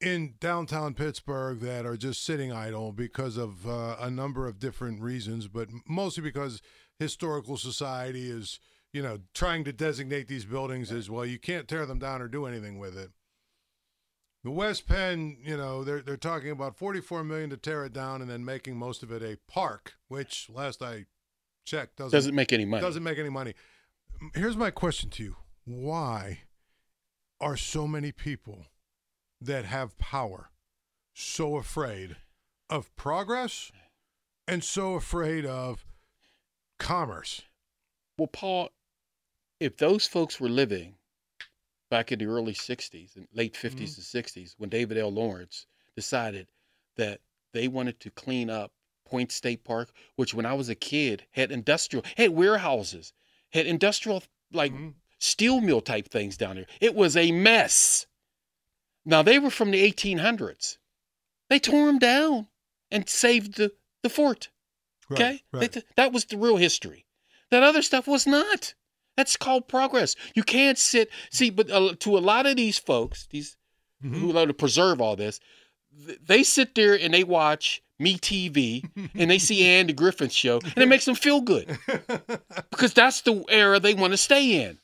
in 0.00 0.34
downtown 0.40 0.94
Pittsburgh 0.94 1.60
that 1.60 1.86
are 1.86 1.96
just 1.96 2.24
sitting 2.24 2.52
idle 2.52 2.92
because 2.92 3.36
of 3.36 3.66
uh, 3.68 3.96
a 4.00 4.10
number 4.10 4.46
of 4.46 4.58
different 4.58 5.00
reasons, 5.00 5.48
but 5.48 5.68
mostly 5.88 6.22
because 6.22 6.60
historical 6.98 7.56
society 7.56 8.30
is, 8.30 8.58
you 8.92 9.02
know, 9.02 9.18
trying 9.34 9.64
to 9.64 9.72
designate 9.72 10.26
these 10.28 10.44
buildings 10.44 10.90
as 10.92 11.08
well. 11.10 11.24
You 11.24 11.38
can't 11.38 11.68
tear 11.68 11.86
them 11.86 11.98
down 11.98 12.20
or 12.22 12.28
do 12.28 12.46
anything 12.46 12.78
with 12.78 12.96
it. 12.96 13.10
The 14.44 14.50
West 14.52 14.86
Penn, 14.86 15.36
you 15.44 15.56
know, 15.56 15.82
they're 15.82 16.00
they're 16.00 16.16
talking 16.16 16.50
about 16.50 16.76
44 16.76 17.24
million 17.24 17.50
to 17.50 17.56
tear 17.56 17.84
it 17.84 17.92
down 17.92 18.22
and 18.22 18.30
then 18.30 18.44
making 18.44 18.76
most 18.76 19.02
of 19.02 19.10
it 19.10 19.22
a 19.22 19.36
park, 19.52 19.94
which 20.06 20.48
last 20.48 20.80
I 20.80 21.06
checked 21.68 21.96
doesn't 21.96 22.16
Doesn't 22.16 22.34
make 22.34 22.52
any 22.52 22.64
money. 22.64 22.80
doesn't 22.80 23.02
make 23.02 23.18
any 23.18 23.28
money. 23.28 23.54
Here's 24.34 24.56
my 24.56 24.70
question 24.70 25.10
to 25.10 25.22
you: 25.22 25.36
Why 25.64 26.40
are 27.40 27.56
so 27.56 27.86
many 27.86 28.10
people 28.12 28.66
that 29.40 29.64
have 29.64 29.96
power 29.98 30.50
so 31.14 31.56
afraid 31.56 32.16
of 32.68 32.94
progress 32.96 33.70
and 34.48 34.64
so 34.64 34.94
afraid 34.94 35.44
of 35.46 35.86
commerce. 36.78 37.42
Well, 38.16 38.28
Paul, 38.28 38.70
if 39.60 39.76
those 39.76 40.06
folks 40.06 40.40
were 40.40 40.48
living 40.48 40.94
back 41.90 42.12
in 42.12 42.18
the 42.18 42.26
early 42.26 42.52
60s 42.54 43.16
and 43.16 43.26
late 43.32 43.54
50s 43.56 43.94
Mhm. 43.94 43.96
and 43.98 44.04
60s 44.04 44.54
when 44.58 44.68
David 44.70 44.98
L. 44.98 45.10
Lawrence 45.10 45.66
decided 45.96 46.48
that 46.96 47.20
they 47.52 47.66
wanted 47.68 47.98
to 48.00 48.10
clean 48.10 48.50
up 48.50 48.72
Point 49.08 49.32
State 49.32 49.64
Park, 49.64 49.90
which 50.16 50.34
when 50.34 50.46
I 50.46 50.52
was 50.54 50.68
a 50.68 50.74
kid 50.74 51.24
had 51.32 51.50
industrial, 51.50 52.04
had 52.16 52.30
warehouses, 52.30 53.12
had 53.52 53.66
industrial 53.66 54.22
like 54.52 54.72
Mhm. 54.72 54.94
steel 55.18 55.60
mill 55.60 55.80
type 55.80 56.08
things 56.08 56.36
down 56.36 56.56
there. 56.56 56.66
It 56.80 56.94
was 56.94 57.16
a 57.16 57.32
mess. 57.32 58.06
Now 59.04 59.22
they 59.22 59.38
were 59.38 59.50
from 59.50 59.70
the 59.70 59.82
1800s. 59.82 60.78
They 61.48 61.58
tore 61.58 61.86
them 61.86 61.98
down 61.98 62.48
and 62.90 63.08
saved 63.08 63.54
the, 63.56 63.72
the 64.02 64.10
fort. 64.10 64.50
Right, 65.08 65.20
Okay, 65.20 65.42
right. 65.52 65.72
That- 65.72 65.96
that 65.96 66.12
was 66.12 66.26
the 66.26 66.36
real 66.36 66.56
history. 66.58 67.06
That 67.50 67.62
other 67.62 67.80
stuff 67.82 68.06
was 68.06 68.26
not. 68.26 68.74
That's 69.16 69.36
called 69.36 69.66
progress. 69.68 70.14
You 70.34 70.42
can't 70.44 70.78
sit 70.78 71.10
see, 71.30 71.50
but 71.50 71.70
uh, 71.70 71.94
to 72.00 72.18
a 72.18 72.20
lot 72.20 72.46
of 72.46 72.56
these 72.56 72.78
folks, 72.78 73.26
these 73.30 73.56
Mhm. 74.04 74.20
who 74.20 74.32
love 74.32 74.48
to 74.48 74.54
preserve 74.54 75.00
all 75.00 75.16
this, 75.16 75.40
th- 76.06 76.18
they 76.22 76.42
sit 76.44 76.74
there 76.74 76.94
and 76.98 77.12
they 77.12 77.24
watch 77.24 77.82
Me 77.98 78.16
TV 78.16 78.88
and 79.14 79.30
they 79.30 79.38
see 79.38 79.64
Andy 79.66 79.92
Griffith 79.92 80.32
show 80.32 80.60
and 80.62 80.78
it 80.78 80.86
makes 80.88 81.04
them 81.04 81.14
feel 81.16 81.40
good 81.40 81.76
because 82.70 82.94
that's 82.94 83.22
the 83.22 83.44
era 83.48 83.80
they 83.80 83.94
want 83.94 84.12
to 84.12 84.16
stay 84.16 84.62
in. 84.64 84.78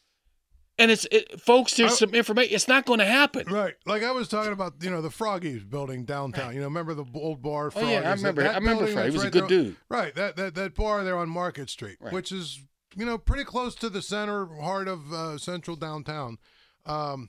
And 0.77 0.91
it's 0.91 1.07
it, 1.13 1.41
folks, 1.41 1.77
there's 1.77 1.93
I- 1.93 1.95
some 1.95 2.15
information. 2.15 2.53
It's 2.53 2.67
not 2.67 2.85
going 2.87 2.99
to 2.99 3.05
happen. 3.07 3.47
Right, 3.49 3.75
like 3.87 4.03
I 4.03 4.11
was 4.11 4.27
talking 4.27 4.53
about, 4.53 4.73
you 4.83 4.91
know, 4.91 5.01
the 5.01 5.09
Froggies 5.11 5.63
building 5.69 6.05
downtown. 6.05 6.53
You 6.53 6.59
know, 6.61 6.67
remember 6.67 6.95
the 6.95 7.05
old 7.15 7.41
bar? 7.43 7.71
Froggies? 7.71 7.85
Oh 7.85 7.91
yeah, 8.01 8.11
I 8.11 8.15
remember. 8.15 8.43
that 8.43 8.55
I 8.57 8.59
remember. 8.59 8.87
Fred. 8.89 9.05
He 9.07 9.11
was 9.13 9.23
a 9.23 9.27
right 9.27 9.33
good 9.33 9.43
there- 9.43 9.49
dude. 9.49 9.77
Right, 9.89 10.13
that, 10.17 10.35
that 10.35 10.57
that 10.57 10.75
bar 10.75 11.05
there 11.05 11.17
on 11.17 11.29
Market 11.29 11.71
Street, 11.71 11.99
Right. 12.01 12.13
which 12.13 12.33
is 12.33 12.61
you 12.97 13.07
know 13.07 13.17
pretty 13.19 13.45
close 13.45 13.77
to 13.77 13.89
the 13.89 14.03
center 14.03 14.47
heart 14.61 14.89
of 14.89 15.13
uh, 15.13 15.39
central 15.39 15.77
downtown. 15.77 16.39
Um, 16.87 17.29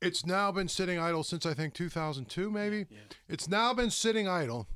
it's 0.00 0.24
now 0.24 0.52
been 0.52 0.68
sitting 0.68 0.96
idle 0.98 1.24
since 1.24 1.44
I 1.46 1.52
think 1.54 1.74
2002, 1.74 2.48
maybe. 2.48 2.86
Yeah. 2.90 2.98
It's 3.28 3.48
now 3.48 3.74
been 3.74 3.90
sitting 3.90 4.28
idle, 4.28 4.68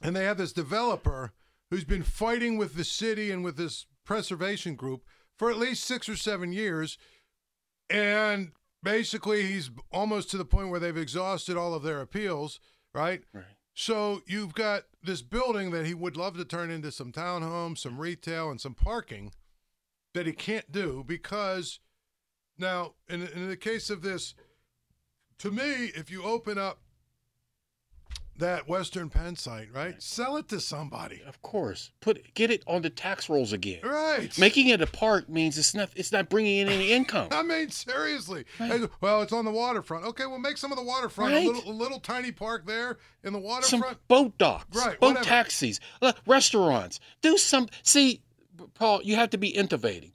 and 0.00 0.14
they 0.14 0.24
have 0.24 0.38
this 0.38 0.52
developer 0.52 1.32
who's 1.70 1.84
been 1.84 2.02
fighting 2.02 2.56
with 2.56 2.74
the 2.74 2.84
city 2.84 3.30
and 3.30 3.44
with 3.44 3.56
this 3.56 3.86
preservation 4.04 4.74
group 4.74 5.04
for 5.36 5.50
at 5.50 5.58
least 5.58 5.84
six 5.84 6.08
or 6.08 6.16
seven 6.16 6.52
years, 6.52 6.98
and 7.88 8.52
basically 8.82 9.46
he's 9.46 9.70
almost 9.92 10.30
to 10.30 10.36
the 10.36 10.44
point 10.44 10.70
where 10.70 10.80
they've 10.80 10.96
exhausted 10.96 11.56
all 11.56 11.74
of 11.74 11.82
their 11.82 12.00
appeals, 12.00 12.60
right? 12.94 13.22
Right. 13.32 13.44
So 13.74 14.22
you've 14.26 14.54
got 14.54 14.82
this 15.02 15.22
building 15.22 15.70
that 15.70 15.86
he 15.86 15.94
would 15.94 16.16
love 16.16 16.36
to 16.36 16.44
turn 16.44 16.70
into 16.70 16.92
some 16.92 17.12
townhomes, 17.12 17.78
some 17.78 17.98
retail, 17.98 18.50
and 18.50 18.60
some 18.60 18.74
parking 18.74 19.32
that 20.12 20.26
he 20.26 20.32
can't 20.32 20.70
do 20.70 21.04
because 21.06 21.78
now, 22.58 22.94
in, 23.08 23.26
in 23.28 23.48
the 23.48 23.56
case 23.56 23.88
of 23.88 24.02
this, 24.02 24.34
to 25.38 25.50
me, 25.50 25.92
if 25.94 26.10
you 26.10 26.22
open 26.22 26.58
up 26.58 26.80
that 28.40 28.68
Western 28.68 29.08
Penn 29.08 29.36
site, 29.36 29.68
right, 29.72 30.02
sell 30.02 30.36
it 30.36 30.48
to 30.48 30.60
somebody, 30.60 31.22
Of 31.26 31.40
course, 31.42 31.90
put 32.00 32.34
get 32.34 32.50
it 32.50 32.62
on 32.66 32.82
the 32.82 32.90
tax 32.90 33.28
rolls 33.28 33.52
again. 33.52 33.80
right? 33.84 34.36
Making 34.38 34.68
it 34.68 34.82
a 34.82 34.86
park 34.86 35.28
means 35.28 35.56
it's 35.56 35.74
not 35.74 35.90
it's 35.94 36.12
not 36.12 36.28
bringing 36.28 36.58
in 36.58 36.68
any 36.68 36.90
income. 36.92 37.28
I 37.32 37.42
mean, 37.42 37.70
seriously. 37.70 38.44
Right. 38.58 38.82
Well, 39.00 39.22
it's 39.22 39.32
on 39.32 39.44
the 39.44 39.50
waterfront. 39.50 40.04
Okay, 40.06 40.26
well, 40.26 40.38
make 40.38 40.56
some 40.58 40.72
of 40.72 40.78
the 40.78 40.84
waterfront 40.84 41.32
Right. 41.32 41.46
a 41.46 41.50
little, 41.50 41.70
a 41.70 41.72
little 41.72 42.00
tiny 42.00 42.32
park 42.32 42.66
there 42.66 42.98
in 43.24 43.32
the 43.32 43.38
waterfront. 43.38 43.84
some 43.84 43.96
boat 44.08 44.36
docks, 44.38 44.76
Right, 44.76 44.98
boat 45.00 45.08
whatever. 45.08 45.24
taxis, 45.24 45.80
uh, 46.02 46.12
restaurants. 46.26 46.98
Do 47.22 47.38
some. 47.38 47.68
See, 47.82 48.20
Paul, 48.74 49.02
you 49.02 49.16
have 49.16 49.30
to 49.30 49.38
be 49.38 49.48
innovating. 49.54 50.12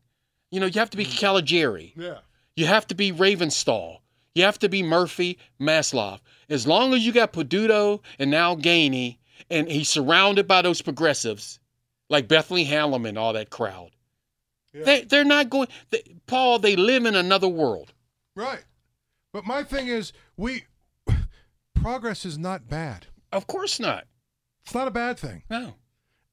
You 0.51 0.59
know, 0.59 0.67
you 0.67 0.79
have 0.79 0.89
to 0.91 0.97
be 0.97 1.05
Caliguiri. 1.05 1.93
Yeah. 1.95 2.19
You 2.55 2.65
have 2.67 2.87
to 2.87 2.95
be 2.95 3.11
Ravenstahl. 3.11 3.97
You 4.35 4.43
have 4.43 4.59
to 4.59 4.69
be 4.69 4.83
Murphy, 4.83 5.39
Masloff. 5.59 6.19
As 6.49 6.67
long 6.67 6.93
as 6.93 7.05
you 7.05 7.11
got 7.11 7.33
Peduto 7.33 8.01
and 8.19 8.29
now 8.29 8.55
Gainey, 8.55 9.17
and 9.49 9.69
he's 9.69 9.89
surrounded 9.89 10.47
by 10.47 10.61
those 10.61 10.81
progressives, 10.81 11.59
like 12.09 12.27
Bethany 12.27 12.65
Hallam 12.65 13.05
and 13.05 13.17
all 13.17 13.33
that 13.33 13.49
crowd. 13.49 13.91
Yeah. 14.73 14.83
They, 14.83 15.01
they're 15.03 15.23
not 15.23 15.49
going. 15.49 15.69
They, 15.89 16.03
Paul, 16.27 16.59
they 16.59 16.75
live 16.75 17.05
in 17.05 17.15
another 17.15 17.47
world. 17.47 17.93
Right. 18.35 18.63
But 19.31 19.45
my 19.45 19.63
thing 19.63 19.87
is, 19.87 20.11
we 20.35 20.65
progress 21.75 22.25
is 22.25 22.37
not 22.37 22.67
bad. 22.67 23.07
Of 23.31 23.47
course 23.47 23.79
not. 23.79 24.05
It's 24.65 24.75
not 24.75 24.87
a 24.87 24.91
bad 24.91 25.17
thing. 25.17 25.43
No. 25.49 25.75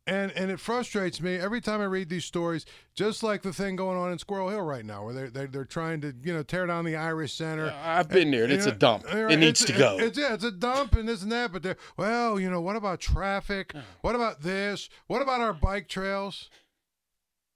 And 0.05 0.33
and 0.33 0.51
it 0.51 0.59
frustrates 0.59 1.21
me 1.21 1.37
every 1.37 1.61
time 1.61 1.81
I 1.81 1.85
read 1.85 2.09
these 2.09 2.25
stories, 2.25 2.67
just 2.97 3.23
like 3.23 3.43
the 3.43 3.53
thing 3.53 3.77
going 3.77 3.97
on 3.97 4.11
in 4.11 4.19
Squirrel 4.19 4.49
Hill 4.49 4.63
right 4.63 4.85
now, 4.85 5.05
where 5.05 5.15
they're 5.15 5.31
they're, 5.31 5.47
they're 5.47 5.65
trying 5.65 6.01
to 6.01 6.13
you 6.23 6.33
know 6.33 6.43
tear 6.43 6.67
down 6.67 6.85
the 6.85 6.97
Irish 6.97 7.35
Center. 7.35 7.73
I've 7.85 8.09
been 8.09 8.33
there. 8.33 8.51
It's 8.51 8.67
You 8.67 8.73
a 8.73 8.75
dump. 8.75 9.05
It 9.09 9.39
needs 9.39 9.65
to 9.65 9.73
go. 9.73 9.99
It's, 10.01 10.19
yeah, 10.19 10.35
it's 10.35 10.43
a 10.43 10.51
dump 10.51 10.95
and 10.97 11.09
this 11.09 11.23
and 11.23 11.31
that. 11.31 11.53
But 11.53 11.63
they're 11.63 11.77
well, 11.97 12.41
you 12.41 12.51
know, 12.51 12.61
what 12.61 12.75
about 12.75 12.99
traffic? 12.99 13.75
What 14.01 14.17
about 14.17 14.43
this? 14.43 14.89
What 15.07 15.23
about 15.23 15.41
our 15.41 15.53
bike 15.53 15.87
trails? 15.89 16.51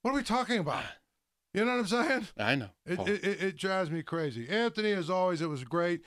What 0.02 0.12
are 0.12 0.16
we 0.16 0.22
talking 0.22 0.58
about? 0.58 0.84
You 1.54 1.64
know 1.64 1.70
what 1.70 1.80
I'm 1.80 1.86
saying? 1.86 2.26
I 2.38 2.54
know. 2.54 2.68
It, 2.84 2.98
it, 3.08 3.42
it 3.42 3.56
drives 3.56 3.90
me 3.90 4.02
crazy. 4.02 4.46
Anthony, 4.46 4.92
as 4.92 5.08
always, 5.08 5.40
it 5.40 5.48
was 5.48 5.64
great. 5.64 6.02